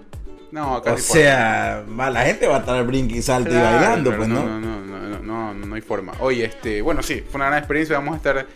[0.52, 4.10] No, acá O sea, la gente va a estar brinque y salte y Claro, bailando,
[4.10, 4.44] claro, pues, ¿no?
[4.44, 6.14] No, no, no, no, no, no, no hay forma.
[6.20, 7.96] Oye, este, bueno, sí, fue una gran experiencia.
[7.98, 8.48] Vamos a estar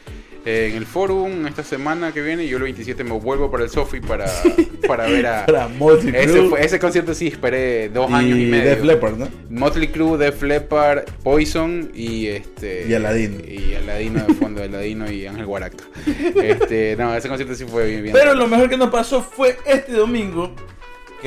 [0.45, 2.43] eh, en el forum esta semana que viene.
[2.45, 4.25] y Yo el 27 me vuelvo para el Sofi para,
[4.87, 5.45] para ver a.
[5.45, 8.69] Para Motley Ese, fue- ese concierto sí esperé dos años y medio.
[8.69, 9.27] Def Leppard, ¿no?
[9.49, 13.39] Motley Crue, Def Leppard, Poison y este Y Aladino.
[13.47, 15.83] y Aladino de fondo, Aladino y Ángel Guaraca.
[16.43, 18.13] Este, no, ese concierto sí fue bien, bien.
[18.13, 20.53] Pero lo mejor que nos pasó fue este domingo.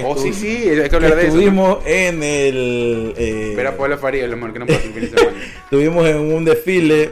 [0.04, 1.34] oh, sí, sí, hay que que hablar de eso.
[1.34, 1.40] ¿no?
[1.40, 3.14] estuvimos en el.
[3.16, 5.36] eh, Ver a Pablo Faría, lo mejor que nos pasó el fin de semana.
[5.64, 7.10] Estuvimos en un desfile,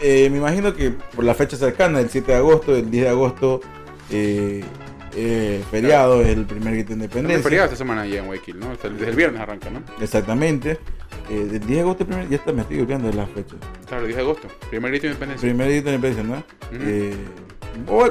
[0.00, 3.10] eh, me imagino que por la fecha cercana, el 7 de agosto, el 10 de
[3.10, 3.60] agosto,
[4.10, 4.62] eh,
[5.16, 7.42] eh, feriado, es el primer grito de independencia.
[7.42, 8.72] feriado esta semana allá en Guayaquil, ¿no?
[8.72, 9.82] El- Desde el viernes arranca, ¿no?
[10.00, 10.78] Exactamente.
[11.28, 13.56] Eh, el 10 de agosto, primer, ya está, me estoy olvidando de las fechas.
[13.86, 14.48] Claro, el 10 de agosto.
[14.68, 15.48] Primer grito de independencia.
[15.48, 16.76] Primer grito de independencia, ¿no?
[16.76, 16.88] Ujú.
[16.90, 17.14] Eh,
[17.86, 18.10] voy a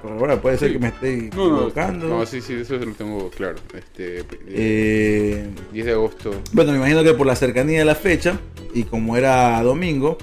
[0.00, 0.74] corroborar, puede ser Sí.
[0.74, 2.08] que me esté No, no, equivocando.
[2.08, 3.56] no, sí, sí, eso lo tengo claro.
[3.74, 6.30] Este, Eh, 10 de agosto.
[6.52, 8.38] Bueno, me imagino que por la cercanía de la fecha
[8.74, 10.18] y como era domingo,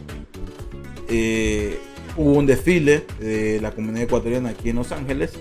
[1.09, 1.79] eh,
[2.15, 5.33] hubo un desfile de la comunidad ecuatoriana aquí en Los Ángeles.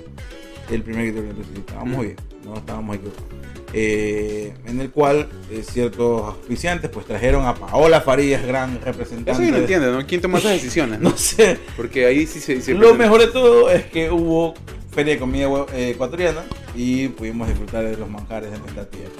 [0.70, 1.54] El primer independencia.
[1.58, 3.24] Estábamos bien, no estábamos equivocados.
[3.72, 9.32] Eh, en el cual eh, ciertos auspiciantes pues trajeron a Paola Farías, gran representante.
[9.32, 10.06] Eso yo no entiendo, ¿no?
[10.06, 11.00] ¿Quién toma esas decisiones?
[11.00, 11.58] No sé.
[11.76, 12.60] Porque ahí sí se...
[12.60, 14.54] se Lo mejor de todo es que hubo
[14.90, 16.42] feria de comida ecuatoriana
[16.74, 19.12] y pudimos disfrutar de los manjares de nuestra tierra.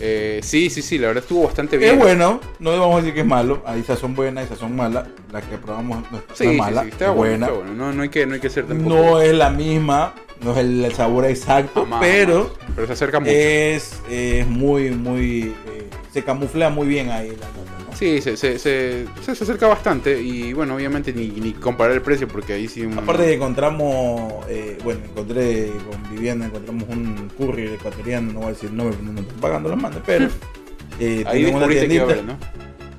[0.00, 1.92] Eh, sí, sí, sí, la verdad estuvo bastante bien.
[1.94, 3.62] Es bueno, no vamos a decir que es malo.
[3.66, 5.06] Hay sazón buena y sazón mala.
[5.30, 7.46] La que probamos no es, Sí, es sí, mala, sí, está buena.
[7.46, 7.74] está bueno.
[7.74, 8.94] No, no, hay que, no hay que ser tampoco...
[8.94, 12.72] No es la misma, no es el, sabor exacto, Jamás, pero jamás.
[12.74, 13.32] Pero se acerca mucho.
[13.32, 15.54] es, es muy, muy.
[15.66, 17.69] eh, se camufla muy bien ahí la.
[18.00, 22.26] Sí, se, se, se, se- acerca bastante y bueno, obviamente ni, ni comparar el precio
[22.26, 22.80] porque ahí sí...
[22.80, 28.48] un- Aparte que encontramos, eh, bueno, encontré con Viviana, encontramos un curry ecuatoriano, no voy
[28.48, 30.28] a decir nombre, porque no están pagando los mandes, pero
[30.98, 32.38] eh, Ahí descubriste que haber, ¿no?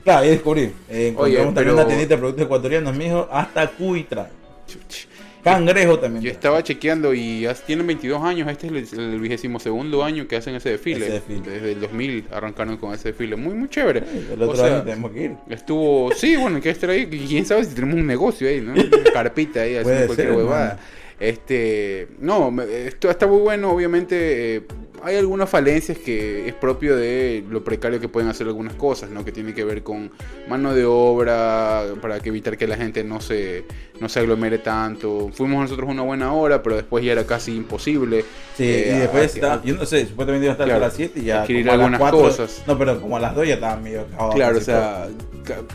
[0.03, 0.61] Claro, ahí descubrí.
[0.87, 4.27] Eh, encontramos Oye, también una tiendita de productos ecuatorianos, mijo, hasta Cuy trae.
[4.67, 5.07] Chuch.
[5.43, 6.23] Cangrejo también.
[6.23, 8.49] Yo estaba chequeando y tienen 22 años.
[8.49, 11.05] Este es el vigésimo segundo año que hacen ese desfile.
[11.05, 11.49] Ese desfile.
[11.49, 13.35] Desde el 2000 arrancaron con ese desfile.
[13.35, 14.03] Muy, muy chévere.
[14.33, 15.31] El otro O sea, año tenemos que ir.
[15.49, 17.07] Estuvo, sí, bueno, hay que estar ahí.
[17.07, 18.73] Quién sabe si tenemos un negocio ahí, ¿no?
[19.13, 20.79] Carpita ahí, haciendo cualquier huevada.
[21.19, 24.55] Este, no, esto está muy bueno, obviamente.
[24.57, 24.61] eh,
[25.03, 29.23] hay algunas falencias que es propio de lo precario que pueden hacer algunas cosas, ¿no?
[29.25, 30.11] Que tiene que ver con
[30.47, 33.65] mano de obra, para que evitar que la gente no se,
[33.99, 35.29] no se aglomere tanto.
[35.33, 38.23] Fuimos nosotros una buena hora, pero después ya era casi imposible.
[38.57, 40.87] Sí, Eh, y después a- está, yo no sé, supuestamente iba a estar Claro, a
[40.87, 42.63] las 7 y ya adquirir como a las algunas 4, cosas.
[42.67, 44.35] No, pero como a las 2 ya estaban medio acabados.
[44.35, 45.07] Claro, o sea,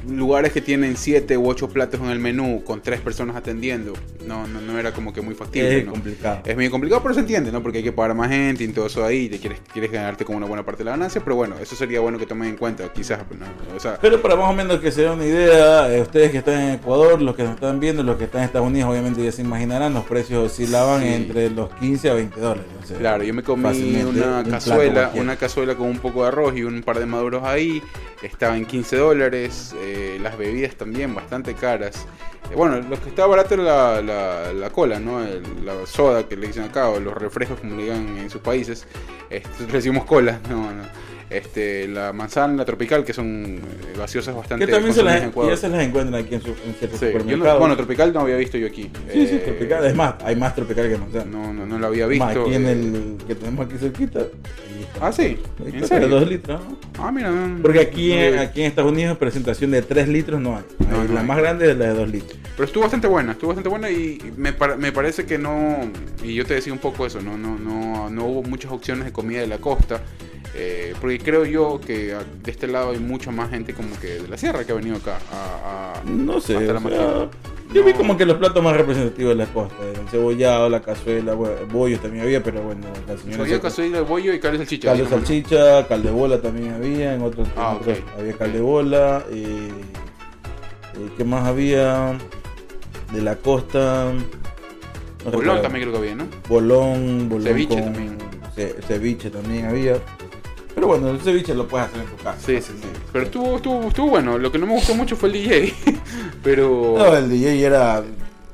[0.08, 3.92] lugares que tienen siete u ocho platos en el menú con tres personas atendiendo,
[4.26, 5.78] no, no, no era como que muy factible.
[5.78, 5.92] es ¿no?
[5.92, 6.40] complicado.
[6.44, 7.62] Es muy complicado, pero se entiende, ¿no?
[7.62, 10.24] Porque hay que pagar más gente y todo eso ahí, y te quieres, quieres ganarte
[10.24, 12.56] como una buena parte de la ganancia, pero bueno, eso sería bueno que tomen en
[12.56, 13.46] cuenta, quizás, ¿no?
[13.76, 16.38] O sea, Pero para más o menos que se den una idea, eh, ustedes que
[16.38, 19.22] están en Ecuador, los que nos están viendo, los que están en Estados Unidos, obviamente
[19.24, 21.08] ya se imaginarán, los precios oscilaban Sí.
[21.08, 22.64] entre los 15 a 20 dólares.
[22.82, 23.64] o sea, Claro, yo me comí
[24.02, 27.42] un una cazuela, una cazuela con un poco de arroz y un par de maduros
[27.44, 27.82] ahí.
[28.22, 29.74] Estaba en 15 dólares.
[29.80, 32.06] eh, las bebidas también bastante caras.
[32.50, 35.22] Eh, bueno, lo que estaba barato era la, la, la cola, ¿no?
[35.22, 38.40] El- la soda que le dicen acá, o los refrescos como le digan en sus
[38.40, 38.86] países.
[39.30, 41.06] Este, decimos cola, no, no.
[41.28, 43.60] Este, la manzana, la tropical, que son eh,
[43.98, 46.74] gaseosas bastante Que también se las, en ya se las encuentran aquí en, su, en
[46.78, 47.58] ciertos Sí, yo no- supermercados.
[47.58, 48.92] bueno, tropical no había visto yo aquí.
[49.12, 49.84] sí, sí, Eh, tropical.
[49.86, 51.24] Es más, hay más tropical que manzana.
[51.24, 52.42] No, no, no lo había Más, visto.
[52.42, 54.20] aquí en el que tenemos aquí cerquita.
[55.00, 56.08] Ah, sí, ¿en serio?
[56.08, 56.76] de 2 litros, ¿no?
[56.98, 57.30] Ah, mira.
[57.60, 60.64] Porque aquí, no en, aquí en Estados Unidos presentación de 3 litros no hay.
[60.88, 61.26] No, Hay no la hay.
[61.26, 62.38] más grande es la de 2 litros.
[62.56, 65.78] Pero estuvo bastante buena, estuvo bastante buena y me, par- me parece que no,
[66.24, 69.12] y yo te decía un poco eso, no, no, no, no hubo muchas opciones de
[69.12, 70.00] comida de la costa,
[70.54, 74.28] eh, porque creo yo que de este lado hay mucha más gente como que de
[74.28, 76.00] la sierra que ha venido acá a...
[76.00, 77.28] a- No sé, hasta la o sea, mañana.
[77.72, 81.34] Yo vi como que los platos más representativos de la costa, el cebollado, la cazuela,
[81.34, 83.42] bueno, bollos también había, pero bueno, la señora...
[83.42, 84.88] Había cazuela bollo y caldo de salchicha.
[84.88, 91.08] Caldo de salchicha, caldebola también había, en otros, en Ah, otros había caldebola, y, y
[91.16, 92.16] ¿qué más había?
[93.12, 94.12] De la costa...
[94.12, 95.62] no Bolón recuerdo.
[95.62, 96.26] también creo que había, ¿no?
[96.48, 98.18] Bolón, bolón Ceviche con- también.
[98.54, 99.96] ce- ceviche también había.
[100.76, 102.38] Pero bueno, el ceviche lo puedes hacer en tu casa.
[102.38, 102.88] Sí, sí, sí.
[103.12, 105.74] Pero estuvo, estuvo, estuvo bueno, lo que no me gustó mucho fue el DJ,
[106.44, 106.94] pero...
[106.98, 108.04] No, el DJ era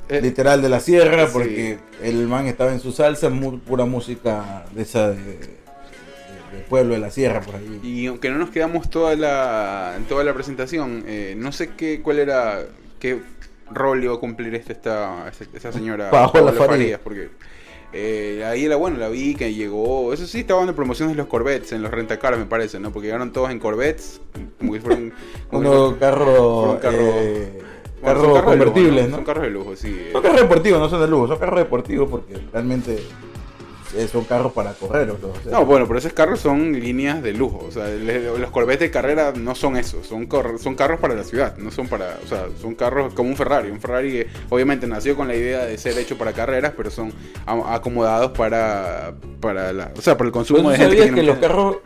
[0.09, 1.31] eh, literal de la sierra sí.
[1.33, 5.61] porque el man estaba en su salsa, mu- pura música de esa de,
[6.69, 7.79] pueblo de la sierra por ahí.
[7.83, 12.19] Y aunque no nos quedamos toda la toda la presentación, eh, no sé qué cuál
[12.19, 12.65] era
[12.99, 13.19] qué
[13.71, 16.99] rol iba a cumplir este, esta esta, esta señora Bajo la Paola Farías.
[17.03, 17.29] porque
[17.93, 21.71] eh, ahí la bueno la vi que llegó, eso sí estaban de promociones los Corvettes
[21.73, 22.91] en los rentacaras me parece, ¿no?
[22.91, 24.19] Porque llegaron todos en Corvettes,
[24.59, 25.13] como que fueron
[25.49, 27.51] como que Uno carro, fueron carro- eh,
[28.01, 29.15] bueno, carro son carros de lujo, convertibles, ¿no?
[29.17, 29.87] Son carros de lujo, sí.
[29.97, 30.09] eh.
[30.11, 33.03] Son carros deportivos, no son de lujo, son carros deportivos porque realmente eh,
[34.11, 35.09] son carros para correr.
[35.11, 37.65] o sea, No, bueno, pero esos carros son líneas de lujo.
[37.67, 40.03] O sea, los Corvettes de carrera no son eso.
[40.03, 40.27] Son,
[40.59, 41.57] son carros para la ciudad.
[41.57, 42.17] No son para.
[42.23, 43.69] O sea, son carros como un Ferrari.
[43.69, 47.13] Un Ferrari que obviamente nació con la idea de ser hecho para carreras, pero son
[47.45, 49.13] acomodados para.
[49.39, 51.13] para la, o sea, para el consumo ¿Tú de gente.
[51.13, 51.77] que los carros,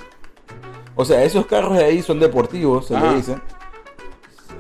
[0.95, 3.36] o sea, esos carros de ahí son deportivos, se le dice,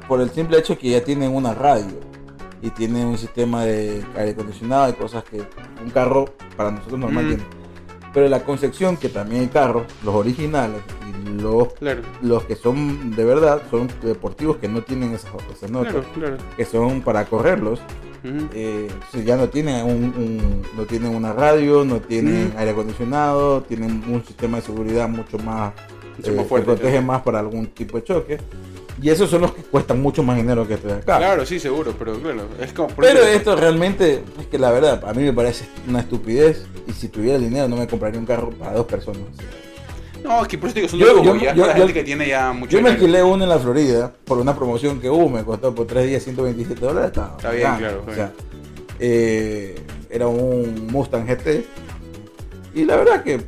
[0.07, 2.16] por el simple hecho que ya tienen una radio
[2.61, 5.41] y tienen un sistema de aire acondicionado y cosas que
[5.83, 7.27] un carro para nosotros normal Mm.
[7.29, 7.43] tiene.
[8.13, 13.11] Pero la concepción que también hay carros, los originales y los, Claro, los que son
[13.15, 16.37] de verdad, son deportivos que no tienen esas, esas notas, claro, claro.
[16.55, 17.79] que son para correrlos.
[18.53, 18.89] Eh,
[19.23, 22.57] ya no tienen un, un- no tienen una radio, no tienen Mm.
[22.57, 27.21] aire acondicionado, tienen un sistema de seguridad mucho más, eh, más que fuerte, protege más
[27.21, 28.37] para algún tipo de choque.
[29.01, 31.17] Y esos son los que cuestan mucho más dinero que estos de acá.
[31.17, 32.47] Claro, sí, seguro, pero claro.
[32.59, 32.87] Es como.
[32.95, 36.65] Pero esto realmente, es que la verdad, a mí me parece una estupidez.
[36.87, 39.21] Y si tuviera dinero, no me compraría un carro para dos personas.
[40.23, 42.27] No, es que por eso digo, son Yo- yo- ya yo- yo- gente que tiene
[42.27, 43.05] ya mucho Yo me dinero.
[43.05, 46.23] alquilé uno en la Florida por una promoción que hubo, me costó por tres días
[46.23, 47.09] 127 dólares.
[47.09, 48.31] Está, Está bien, claro, O sea,
[48.99, 49.75] eh,
[50.09, 51.65] era un Mustang GT.
[52.73, 53.41] Y la verdad que,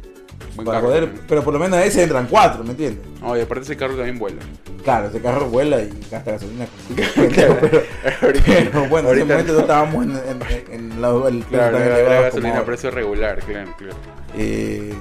[0.56, 3.06] Buen para carro poder, pero por lo menos a ese entran cuatro, ¿me entiendes?
[3.22, 4.42] No, y aparte ese carro también vuela.
[4.84, 6.68] Claro, ese carro vuela y gasta gasolina.
[7.16, 7.82] pendejo, pero,
[8.46, 9.60] pero bueno, en ese Ahorita momento no.
[9.60, 13.76] estábamos en, en, en la, el Claro, elevado era como gasolina a precio regular, claro,
[13.78, 13.96] claro.
[14.38, 14.94] Eh,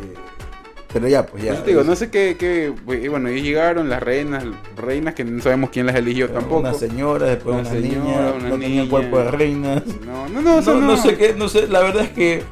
[0.92, 1.51] pero ya, pues ya.
[1.51, 2.72] Por eso te digo, no sé qué, qué,
[3.03, 4.44] y bueno, ahí llegaron las reinas,
[4.74, 6.61] reinas que no sabemos quién las eligió tampoco.
[6.61, 8.90] Una señora, después Una una, señora, niña, una no tenía niña.
[8.90, 9.82] cuerpo de reinas.
[10.07, 12.42] No, no, no, No, no, no, sé qué, no sé, la verdad es que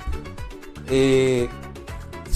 [0.90, 1.48] eh,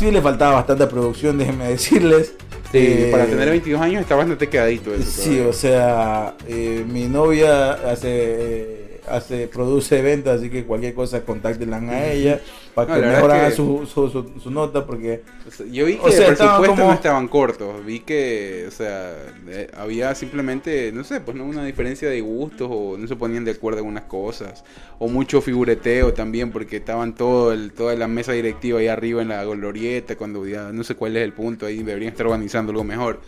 [0.00, 2.32] sí le faltaba bastante producción, déjenme decirles.
[2.72, 5.10] Sí, Eh, para tener 22 años está bastante quedadito eso.
[5.10, 5.46] Sí, todavía.
[5.48, 11.78] o sea, eh, mi novia hace, eh, hace, produce eventos, así que cualquier cosa contáctenla
[11.78, 12.40] a ella
[12.74, 15.66] para No, que verdad mejoren es que- su, su, su- su nota porque O sea,
[15.66, 18.70] yo vi que O sea, el estaban presupuesto como- no estaban cortos, vi que, o
[18.70, 19.16] sea,
[19.48, 23.44] eh, había simplemente, no sé, pues no una diferencia de gustos o no se ponían
[23.44, 24.64] de acuerdo en unas cosas,
[24.98, 29.28] o mucho figureteo también porque estaban todo el, toda la mesa directiva ahí arriba en
[29.28, 32.84] la glorieta cuando ya no sé cuál es el punto, ahí deberían estar organizando algo
[32.84, 33.20] mejor.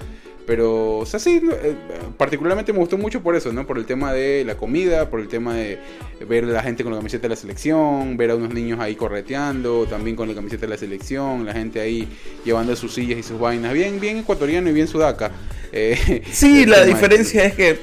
[0.47, 1.75] Pero, o sea, sí, eh,
[2.17, 3.65] particularmente me gustó mucho por eso, ¿no?
[3.67, 5.79] Por el tema de la comida, por el tema de
[6.29, 8.97] ver a la gente con la camiseta de la selección, ver a unos niños ahí
[8.97, 12.09] correteando, también con la camiseta de la selección, la gente ahí
[12.45, 15.31] llevando sus sillas y sus vainas, bien, bien ecuatoriano y bien sudaca.
[15.73, 17.79] Eh, Sí, la de- diferencia es que,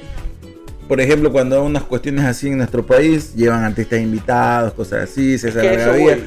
[0.87, 5.37] por ejemplo, cuando hay unas cuestiones así en nuestro país, llevan artistas invitados, cosas así,
[5.37, 6.19] se Es que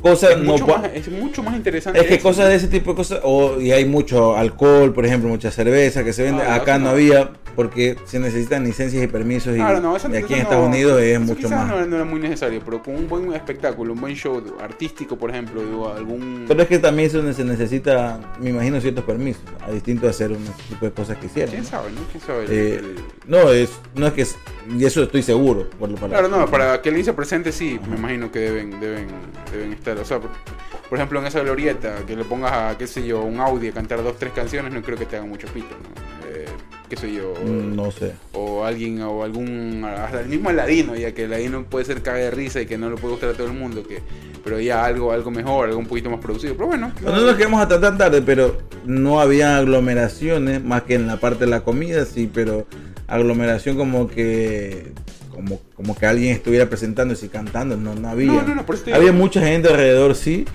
[0.00, 2.00] cosas es, no mucho pa- más, es mucho más interesante.
[2.00, 2.50] Es que eso, cosas ¿no?
[2.50, 3.20] de ese tipo de cosas,
[3.60, 6.42] y hay mucho alcohol, por ejemplo, mucha cerveza que se vende.
[6.42, 6.90] Ah, Acá no no.
[6.90, 10.38] había, porque se necesitan licencias y permisos, y, Claro, no, eso- y aquí eso en
[10.38, 11.66] no- Estados Unidos es mucho más.
[11.66, 15.30] No, no era muy necesario, pero con un buen espectáculo, un buen show artístico, por
[15.30, 16.44] ejemplo, digo, algún...
[16.46, 20.30] Pero es que también eso se necesita, me imagino, ciertos permisos, a distinto de hacer
[20.30, 21.50] un tipo de cosas que hicieron.
[21.50, 22.00] ¿Quién sabe, no?
[22.12, 22.44] ¿Quién sabe?
[22.48, 22.94] Eh, el-
[23.26, 24.36] no, es, no es que, es-
[24.78, 25.68] y eso estoy seguro.
[25.80, 29.08] Por, para- Claro, no, para que alguien se presente, sí, me imagino que deben, deben,
[29.50, 29.98] deben estar.
[29.98, 30.30] O sea, por,
[30.88, 33.72] por ejemplo, en esa glorieta, que le pongas a, qué sé yo, un Audi a
[33.72, 36.18] cantar dos, tres canciones, no creo que te hagan mucho pito, ¿no?
[36.88, 37.34] Qué sé yo.
[37.44, 38.12] Mm, No sé.
[38.32, 42.18] O alguien, o algún, hasta el mismo Aladino, ya que el Aladino puede ser caga
[42.18, 44.00] de risa y que no lo puede gustar a todo el mundo, que
[44.42, 46.54] pero ya algo, algo mejor, algo un poquito más producido.
[46.54, 48.56] Pero bueno, No nos quedamos hasta tan tarde, pero
[48.86, 52.66] no había aglomeraciones, más que en la parte de la comida, sí, pero
[53.06, 54.92] aglomeración como que
[55.30, 58.32] como, como que alguien estuviera presentándose y cantando, no, no había.
[58.32, 60.46] No, no, no, por eso te había mucha gente alrededor, sí.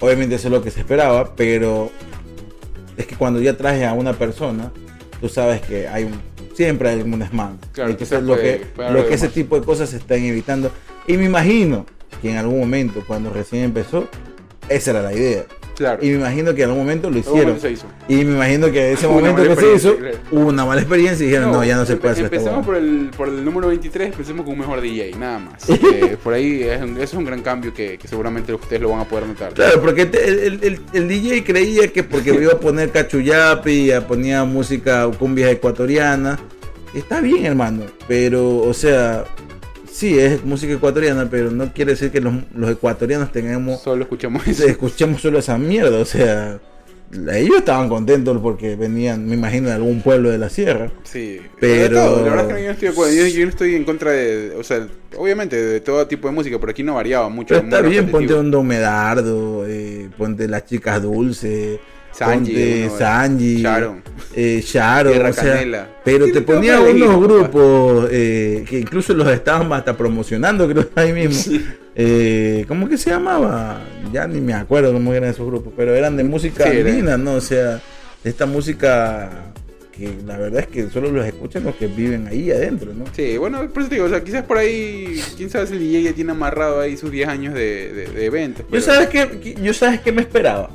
[0.00, 1.90] Obviamente eso es lo que se esperaba, pero
[2.96, 4.72] es que cuando ya traje a una persona,
[5.20, 6.20] tú sabes que hay un
[6.54, 7.58] siempre hay un desmán.
[7.72, 10.70] Claro, Entonces lo que, lo ese tipo de cosas se están evitando.
[11.06, 11.84] Y me imagino
[12.22, 14.08] que en algún momento, cuando recién empezó,
[14.68, 15.44] esa era la idea.
[15.74, 16.04] Claro.
[16.04, 17.40] Y me imagino que en algún momento lo hicieron.
[17.40, 17.86] momento se hizo.
[18.08, 19.96] Y me imagino que ese Una momento que se hizo,
[20.30, 22.66] hubo una mala experiencia y dijeron, no, ya no se puede hacer Empecemos huevada".
[22.66, 25.68] por el, por el número 23, empecemos con un mejor DJ, nada más.
[25.68, 28.90] Eh, por ahí es un, eso es un gran cambio que, que seguramente ustedes lo
[28.90, 29.52] van a poder notar.
[29.54, 34.44] Claro, porque te- el, el- el- DJ creía que porque iba a poner cachuyapi, ponía
[34.44, 36.38] música cumbia ecuatoriana.
[36.94, 39.24] Está bien, hermano, pero, o sea,
[39.94, 44.46] sí, es música ecuatoriana, pero no quiere decir que los, los ecuatorianos tengamos, Solo escuchamos
[44.46, 44.64] eso.
[44.66, 46.58] escuchemos solo esa mierda, o sea,
[47.32, 50.90] ellos estaban contentos porque venían, me imagino, de algún pueblo de la sierra.
[51.04, 53.14] Sí, Pero- todo, la verdad es que yo no estoy de acuerdo.
[53.14, 56.58] Yo, yo no estoy en contra de, o sea, obviamente de todo tipo de música,
[56.58, 57.54] pero aquí no variaba mucho.
[57.54, 61.78] Pero está bien, ponte un Domedardo, eh, ponte las chicas dulces,
[62.16, 64.02] Sanji, ponte uno, eh, Sanji, Sharon.
[64.36, 69.96] eh, Sharon, o sea, pero te ponía unos grupos eh, que incluso los estaban hasta
[69.96, 71.58] promocionando, creo, ahí mismo.
[71.96, 73.80] Eh, ¿Cómo que se llamaba?
[74.12, 77.34] Ya ni me acuerdo cómo eran esos grupos, pero eran de música Sí, andina, ¿no?
[77.34, 77.80] O sea,
[78.24, 79.30] esta música
[79.92, 83.04] que la verdad es que solo los escuchan los que viven ahí adentro, ¿no?
[83.14, 85.78] Sí, bueno, por eso te digo, o sea, quizás por ahí, quién sabe si el
[85.78, 88.64] DJ ya tiene amarrado ahí sus 10 años de, de, de eventos.
[88.66, 90.68] Yo pero- sabes que yo sabes qué me esperaba.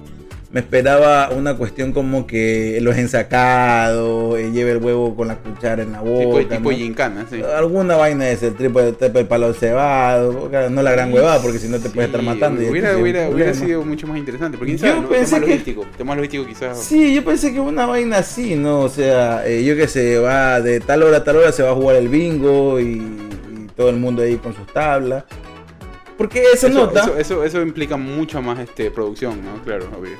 [0.52, 5.84] Me esperaba una cuestión como que los ensacados, eh, lleve el huevo con la cuchara
[5.84, 6.40] en la boca.
[6.40, 6.78] Tipo, tipo ¿no?
[6.78, 7.42] gincana, sí.
[7.56, 11.68] Alguna vaina de ese, el triple, triple palo cebado, no la gran huevada, porque si
[11.68, 12.62] no te puedes estar Sí, matando.
[12.68, 14.58] Hubiera, sí, sido mucho más interesante.
[14.58, 15.86] Porque Yo sabe, pensé tema que- logístico.
[15.98, 16.80] Tema logístico quizás.
[16.84, 18.80] Sí, yo pensé que una vaina así, ¿no?
[18.82, 21.72] O sea, eh, yo que sé, va de tal hora a tal hora se va
[21.72, 25.26] a jugar el bingo y, y todo el mundo ahí con sus tablas.
[26.20, 27.00] Porque esa Eso, nota...
[27.02, 29.64] eso, eso, eso implica mucha más este, producción, ¿no?
[29.64, 30.18] Claro, obvio.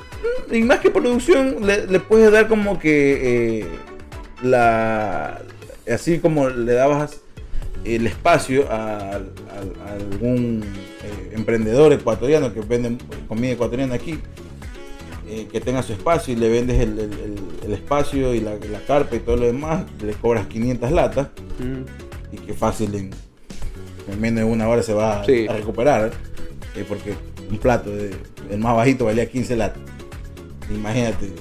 [0.50, 3.66] y más que producción, le, le puedes dar como que eh,
[4.42, 5.40] la.
[5.92, 7.20] Así como le dabas
[7.84, 10.62] el espacio a, a- a algún
[11.02, 12.96] eh, emprendedor ecuatoriano que vende
[13.28, 14.18] comida ecuatoriana aquí,
[15.28, 18.52] eh, que tenga su espacio y le vendes el, el- el- el espacio y la,
[18.70, 21.28] la carpa y todo lo demás, le cobras 500 latas
[21.58, 22.34] Mm.
[22.34, 23.10] y que fácil en,
[24.12, 25.46] en menos de una hora se va a- Sí.
[25.48, 26.10] a recuperar,
[26.76, 27.14] eh, porque
[27.50, 28.10] un plato, de,
[28.50, 29.82] el más bajito valía 15 latas.
[30.72, 31.32] Imagínate,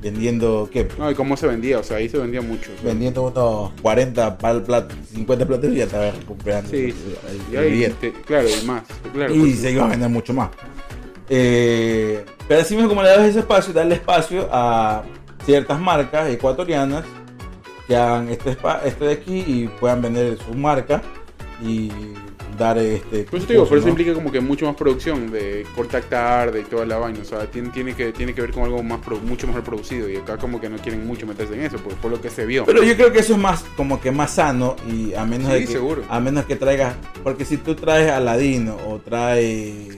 [0.00, 0.88] vendiendo, ¿qué?
[0.98, 2.70] No, y cómo se vendía, o sea, ahí se vendía mucho.
[2.84, 7.52] Vendiendo unos 40 para el plato, 50 platos y ya estaba recuperando Sí, el- el
[7.52, 8.10] Y ahí, billete.
[8.12, 8.82] te- claro, y más.
[9.12, 10.50] Claro, Y pues, se iba a vender mucho más.
[11.28, 15.02] Eh, pero así mismo como le das ese espacio, darle espacio a
[15.44, 17.04] ciertas marcas ecuatorianas
[17.86, 21.02] que hagan este, espa- esto de aquí y puedan vender sus marcas
[21.62, 21.90] y
[22.56, 23.24] dar este.
[23.24, 23.90] Por eso te digo, por eso ¿no?
[23.90, 27.20] implica como que mucho más producción de contactar, de toda la vaina.
[27.20, 30.08] O sea, tiene, tiene, que, tiene que ver con algo más pro- mucho mejor producido.
[30.08, 32.46] Y acá como que no quieren mucho meterse en eso, por, por lo que se
[32.46, 32.64] vio.
[32.64, 35.54] Pero yo creo que eso es más como que más sano y a menos Sí,
[35.54, 36.02] de que, seguro.
[36.08, 39.96] a menos que traigas porque si tú traes a Aladino o traes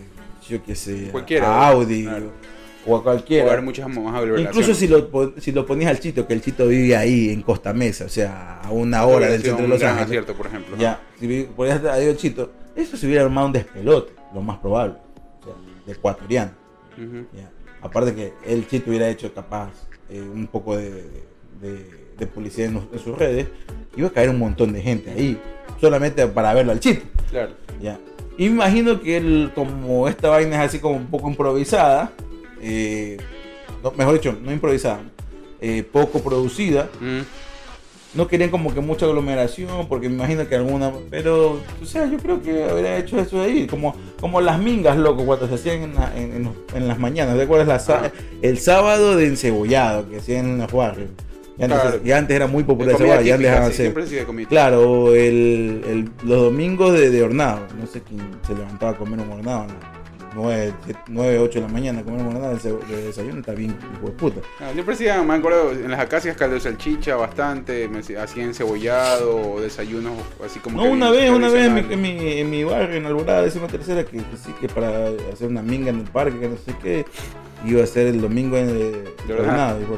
[0.49, 2.27] yo qué sé Cualquiera, a Audi claro.
[2.27, 6.26] o a Puede cualquiera haber muchas más incluso si lo si lo ponías al chito
[6.26, 9.62] que el chito vive ahí en Costa Mesa o sea a una hora del centro
[9.64, 10.76] de Los Ángeles acierto, por ejemplo.
[10.78, 14.59] ya si vi- ponías ahí el chito eso se hubiera armado un despelote lo más
[14.59, 14.95] probable
[15.41, 15.55] o sea,
[15.87, 16.53] de ecuatoriano
[16.97, 17.26] Ujú.
[17.37, 17.51] ya.
[17.83, 19.70] Aparte que el chito hubiera hecho capaz
[20.09, 21.05] eh, un poco de,
[21.61, 23.47] de- de publicidad en, en sus redes,
[23.97, 25.41] iba a caer un montón de gente ahí,
[25.81, 27.03] solamente para verlo al chito.
[27.31, 27.53] Claro.
[27.81, 27.99] Ya.
[28.37, 32.12] Imagino que él, como esta vaina es así como un poco improvisada,
[32.63, 33.17] eh,
[33.83, 35.01] no, mejor dicho, no improvisada,
[35.61, 37.21] eh, poco producida, Mm.
[38.15, 42.19] no querían como que mucha aglomeración, porque me imagino que alguna, pero, o sea, yo
[42.19, 45.95] creo que habría hecho eso ahí, como, como las mingas, loco, cuando se hacían en,
[45.95, 48.11] la- en- en los- en las mañanas, ¿recuerdas la sa- Ah.
[48.43, 51.09] el sábado de encebollado que hacían en los barrios?
[51.59, 52.01] Y antes, Claro.
[52.03, 53.29] y antes era muy popular comida vaina,
[53.61, 53.87] ya hacer.
[54.49, 59.21] Claro, el, el- los domingos de, de hornado, no sé quién se levantaba a comer
[59.21, 59.99] un hornado las
[60.35, 60.72] 9,
[61.09, 64.41] 9 8 de la mañana comer hornado de, desayuno, está bien, hijo de puta.
[64.61, 68.55] Ah, siempre hacían, me acuerdo, en las acacias caldo de salchicha bastante, me hacía- hacían
[68.55, 70.12] cebollado, o desayunos
[70.45, 72.97] así como No, que una vez, una vez en mi, en mi, en mi barrio,
[72.97, 76.39] en Alborada, décima tercera, que, que sí, que para hacer una minga en el parque,
[76.39, 77.05] que no sé qué,
[77.67, 79.11] iba a ser el domingo en el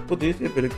[0.07, 0.69] puta, yo decía, pero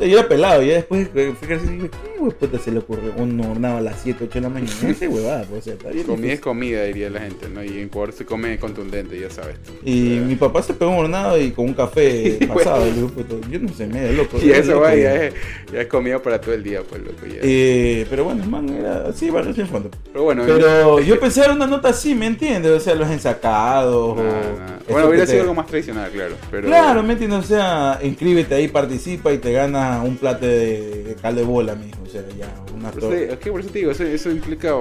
[0.00, 3.40] yo era pelado, ya después fui creciendo y dije, ¿qué puta se le ocurre un
[3.40, 4.72] hornado a las 7, 8 de la mañana?
[5.08, 6.04] Huevada, pues, o sea, está bien.
[6.06, 7.62] Comida es comida, diría la gente, ¿no?
[7.62, 9.56] Y en Ecuador se come contundente, ya sabes.
[9.84, 12.86] Y mi papá se pegó un hornado y con un café pasado.
[12.88, 14.38] y digo, puta, yo no sé, medio loco.
[14.42, 15.34] Y eso, loco, va, y- ya es,
[15.72, 17.26] ya es comida para todo el día, pues, loco.
[17.26, 17.38] Ya.
[17.42, 19.90] Eh, pero bueno, man, era así, barrio sin fondo.
[20.12, 22.72] Pero bueno, Pero yo pensé era una nota así, ¿me entiendes?
[22.72, 24.16] O sea, los ensacados.
[24.16, 24.76] Nah, o nah.
[24.76, 26.23] eso Bueno, hubiera sido algo más tradicional, claro.
[26.50, 27.38] Pero, Claro, ¿me entiendes?
[27.40, 31.74] O sea, inscríbete ahí, participa y te ganas un plato de, de caldo de bola,
[31.74, 31.98] mijo.
[32.04, 32.46] O sea, ya,
[32.76, 33.08] una torta.
[33.10, 34.74] te- es que por eso te digo, eso, eso implica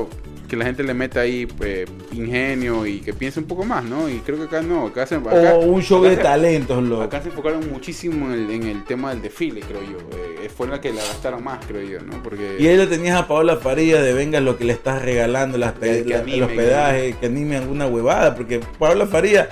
[0.47, 4.07] que la gente le meta ahí pues, ingenio y que piense un poco más, ¿no?
[4.09, 7.01] Y creo que acá no, acá se, acá, O un show de se- talentos, loco.
[7.01, 9.97] Acá se enfocaron muchísimo en el, en el tema del desfile, creo yo.
[10.43, 12.21] Eh, fue la que la gastaron más, creo yo, ¿no?
[12.21, 12.57] Porque...
[12.59, 15.73] Y ahí lo tenías a Paola Faría de venga lo que le estás regalando, las
[15.73, 19.49] Que- que la- anime, el hospedaje, que anime alguna huevada, porque Paola Faría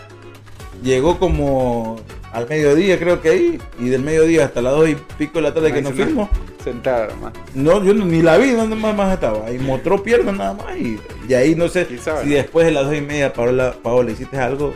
[0.81, 1.97] llegó como
[2.31, 5.53] al mediodía, creo que ahí, y del mediodía hasta las dos y pico de la
[5.53, 6.29] tarde que nos fuimos.
[6.63, 7.33] Sentada más.
[7.55, 9.47] No, yo ni la vi, nada más, más estaba.
[9.47, 10.77] Ahí mostró piernas nada más.
[10.77, 12.35] Y, y ahí no sé ¿Quién sabe, si no?
[12.35, 14.73] después de las dos y media, Paola, Paola hiciste algo.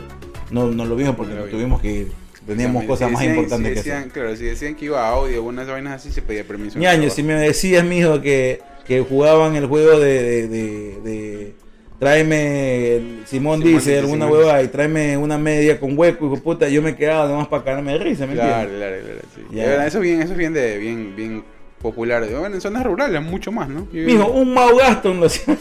[0.50, 2.12] No, no lo vimos porque No lo tuvimos que ir.
[2.46, 4.08] Teníamos También, cosas si más importantes si que hacer.
[4.10, 6.78] Claro, si decían que iba a audio o algunas vainas así, se pedía permiso.
[6.78, 7.14] Ñaño, trabajo.
[7.16, 11.54] si me decías, mijo, que, que jugaban el juego de, de, de- de-
[11.98, 16.68] tráeme, el- Simón, Simón dice alguna huevada y tráeme una media con hueco, hijo puta,
[16.68, 18.78] yo me quedaba nomás para caerme de risa, ¿me Claro, entiendes?
[18.78, 19.80] claro, claro.
[19.84, 19.86] Sí.
[19.88, 21.44] Eso es bien, eso es bien, de, bien, bien
[21.80, 22.24] popular.
[22.30, 23.86] Bueno, en zonas rurales, mucho más, ¿no?
[23.92, 25.56] Yo- Mijo, un Mau Gaston lo hacía.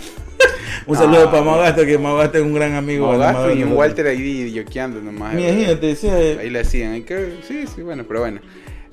[0.87, 1.63] Un Ah, saludo para Mau bueno.
[1.63, 3.15] Gaston, que Mau Gaston es un gran amigo.
[3.15, 5.33] La y un Walter ahí yoqueando nomás.
[5.33, 6.93] Imagínate, decía, Ahí le hacían.
[6.93, 8.39] hay que- sí, sí, bueno, pero bueno.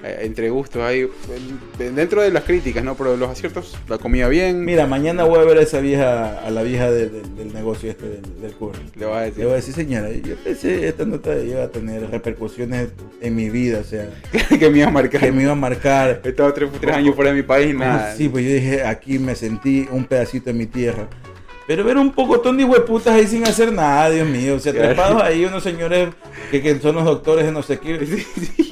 [0.04, 1.00] Eh, entre gustos ahí.
[1.00, 2.94] eh, Dentro de las críticas, ¿no?
[2.96, 4.64] Pero los aciertos, la comida bien.
[4.64, 7.90] Mira, mañana voy a ver a esa vieja, a la vieja de- de- del negocio
[7.90, 8.78] este del, del curry.
[8.96, 9.38] Le vas a decir.
[9.38, 12.88] Le voy a decir, señora, yo pensé esta nota iba a tener repercusiones
[13.20, 14.08] en mi vida, o sea,
[14.58, 15.20] que me iba a marcar.
[15.20, 16.20] que me iba a marcar.
[16.24, 18.14] He estado tres, tres años fuera de mi país nada.
[18.16, 21.06] Sí, pues yo dije, aquí me sentí un pedacito de mi tierra.
[21.66, 24.56] Pero ver un pocotón de hueputas ahí sin hacer nada, Dios mío.
[24.56, 24.88] O sea, Claro.
[24.88, 26.08] trepados ahí unos señores
[26.50, 28.24] que, que son los doctores de no sé qué.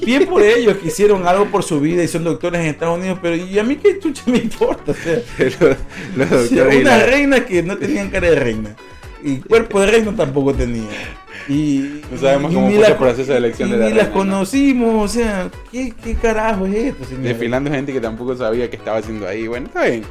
[0.05, 3.19] Bien por ellos que hicieron algo por su vida y son doctores en Estados Unidos,
[3.21, 4.91] pero ¿y a mí qué chucha me importa?
[4.91, 8.75] O sea, los, los o sea, la- reinas que no tenían cara de reina.
[9.23, 10.89] Y cuerpo de reino tampoco tenía.
[11.47, 14.05] Y, No sabemos y cómo fue ese proceso de elección y de la Ni las
[14.07, 14.31] reina, ¿no?
[14.31, 17.23] conocimos, o sea, ¿qué, qué carajo es esto, señor?
[17.23, 19.47] Desfilando gente que tampoco sabía qué estaba haciendo ahí.
[19.47, 20.03] Bueno, está bien.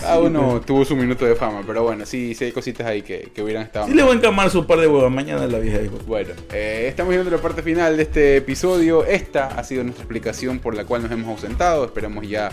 [0.00, 2.86] Cada Sí, uno pero- tuvo su minuto de fama, pero bueno, sí, sí hay cositas
[2.86, 3.86] ahí que, que hubieran estado.
[3.86, 5.98] Sí le voy a encamar su par de huevos mañana la vieja dijo.
[6.06, 9.04] Bueno, eh, estamos llegando a la parte final de este episodio.
[9.04, 11.84] Esta ha sido nuestra explicación por la cual nos hemos ausentado.
[11.84, 12.50] Esperamos ya.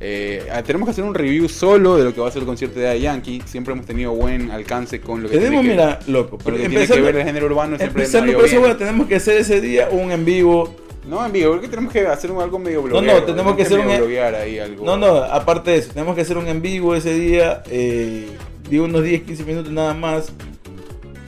[0.00, 2.46] eh, ah, tenemos que hacer un review solo de lo que va a ser el
[2.46, 3.42] concierto de Daddy Yankee.
[3.46, 6.58] Siempre hemos tenido buen alcance con lo que Tenemos, tiene que, mira, loco, con lo
[6.58, 7.76] que pero tiene que ver el género urbano.
[7.76, 10.74] Siempre empezando por eso, bueno, tenemos que hacer ese día un en vivo.
[11.08, 13.24] No, en vivo, porque tenemos que hacer un- algo medio no, bloguero.
[13.24, 14.84] tenemos que hacer un- bloguear ahí algo.
[14.84, 18.28] No, no, aparte de eso, tenemos que hacer un en vivo ese día, eh,
[18.68, 20.32] de unos 10, 15 minutos nada más.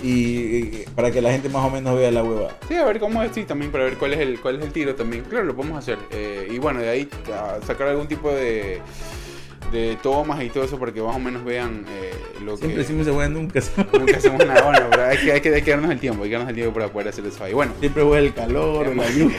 [0.02, 2.48] Y eh, para que la gente más o menos vea la hueva.
[2.68, 4.72] Sí, a ver cómo es, sí, también para ver cuál es el, cuál es el
[4.72, 5.24] tiro también.
[5.24, 5.98] Claro, lo podemos hacer.
[6.10, 8.80] Eh, y bueno, de ahí a sacar algún tipo de,
[9.72, 12.10] de tomas y todo eso para que más o menos vean eh,
[12.44, 12.82] lo Siempre que...
[12.82, 15.70] decimos esa nunca se- Nunca hacemos nada, bueno, pero hay que, hay, que, hay que
[15.70, 17.52] darnos el tiempo, hay que darnos el tiempo para poder hacer eso ahí.
[17.52, 19.38] Bueno, Siempre huele el calor, la lluvia.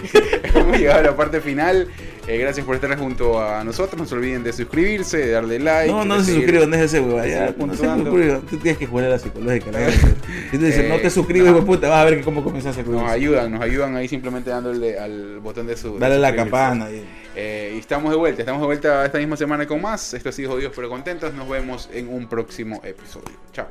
[0.55, 1.87] hemos llegado a la parte final.
[2.27, 3.99] Eh, gracias por estar junto a nosotros.
[3.99, 5.91] No se olviden de suscribirse, de darle like.
[5.91, 7.21] No, no de se seguir- suscriban, déjese hueva.
[7.23, 8.41] de Ya, no se suscriban.
[8.41, 9.71] Tú tienes que jugar a la psicológica.
[9.71, 9.89] la.
[9.91, 12.75] Si tú dices, no Eh, te suscribes, hijo de puta, vas a ver cómo comienzas
[12.77, 13.13] a Nos suscribirse.
[13.15, 15.95] ayudan, nos ayudan ahí simplemente dándole al botón de su.
[15.95, 16.51] de Dale la suscribirse.
[16.51, 16.91] campana.
[16.91, 17.03] y-
[17.35, 20.13] Eh, y estamos de vuelta, estamos de vuelta esta misma semana con más.
[20.13, 21.33] Esto ha sido Jodidos pero Contentos.
[21.33, 23.37] Nos vemos en un próximo episodio.
[23.53, 23.67] Chao.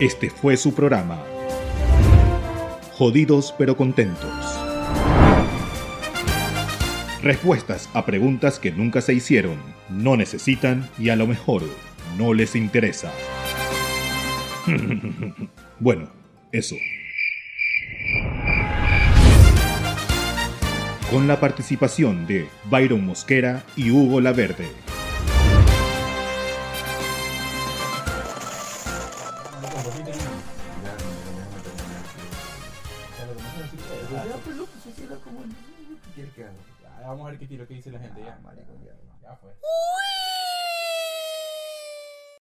[0.00, 1.22] Este fue su programa.
[2.92, 4.30] Jodidos pero contentos.
[7.22, 9.56] Respuestas a preguntas que nunca se hicieron,
[9.88, 11.62] no necesitan y a lo mejor
[12.18, 13.12] no les interesa.
[15.78, 16.10] bueno,
[16.50, 16.74] eso.
[21.12, 24.66] Con la participación de Byron Mosquera y Hugo Laverde.
[37.04, 38.38] Vamos a ver qué tiro que dice la gente ya.
[39.22, 39.50] Ya fue.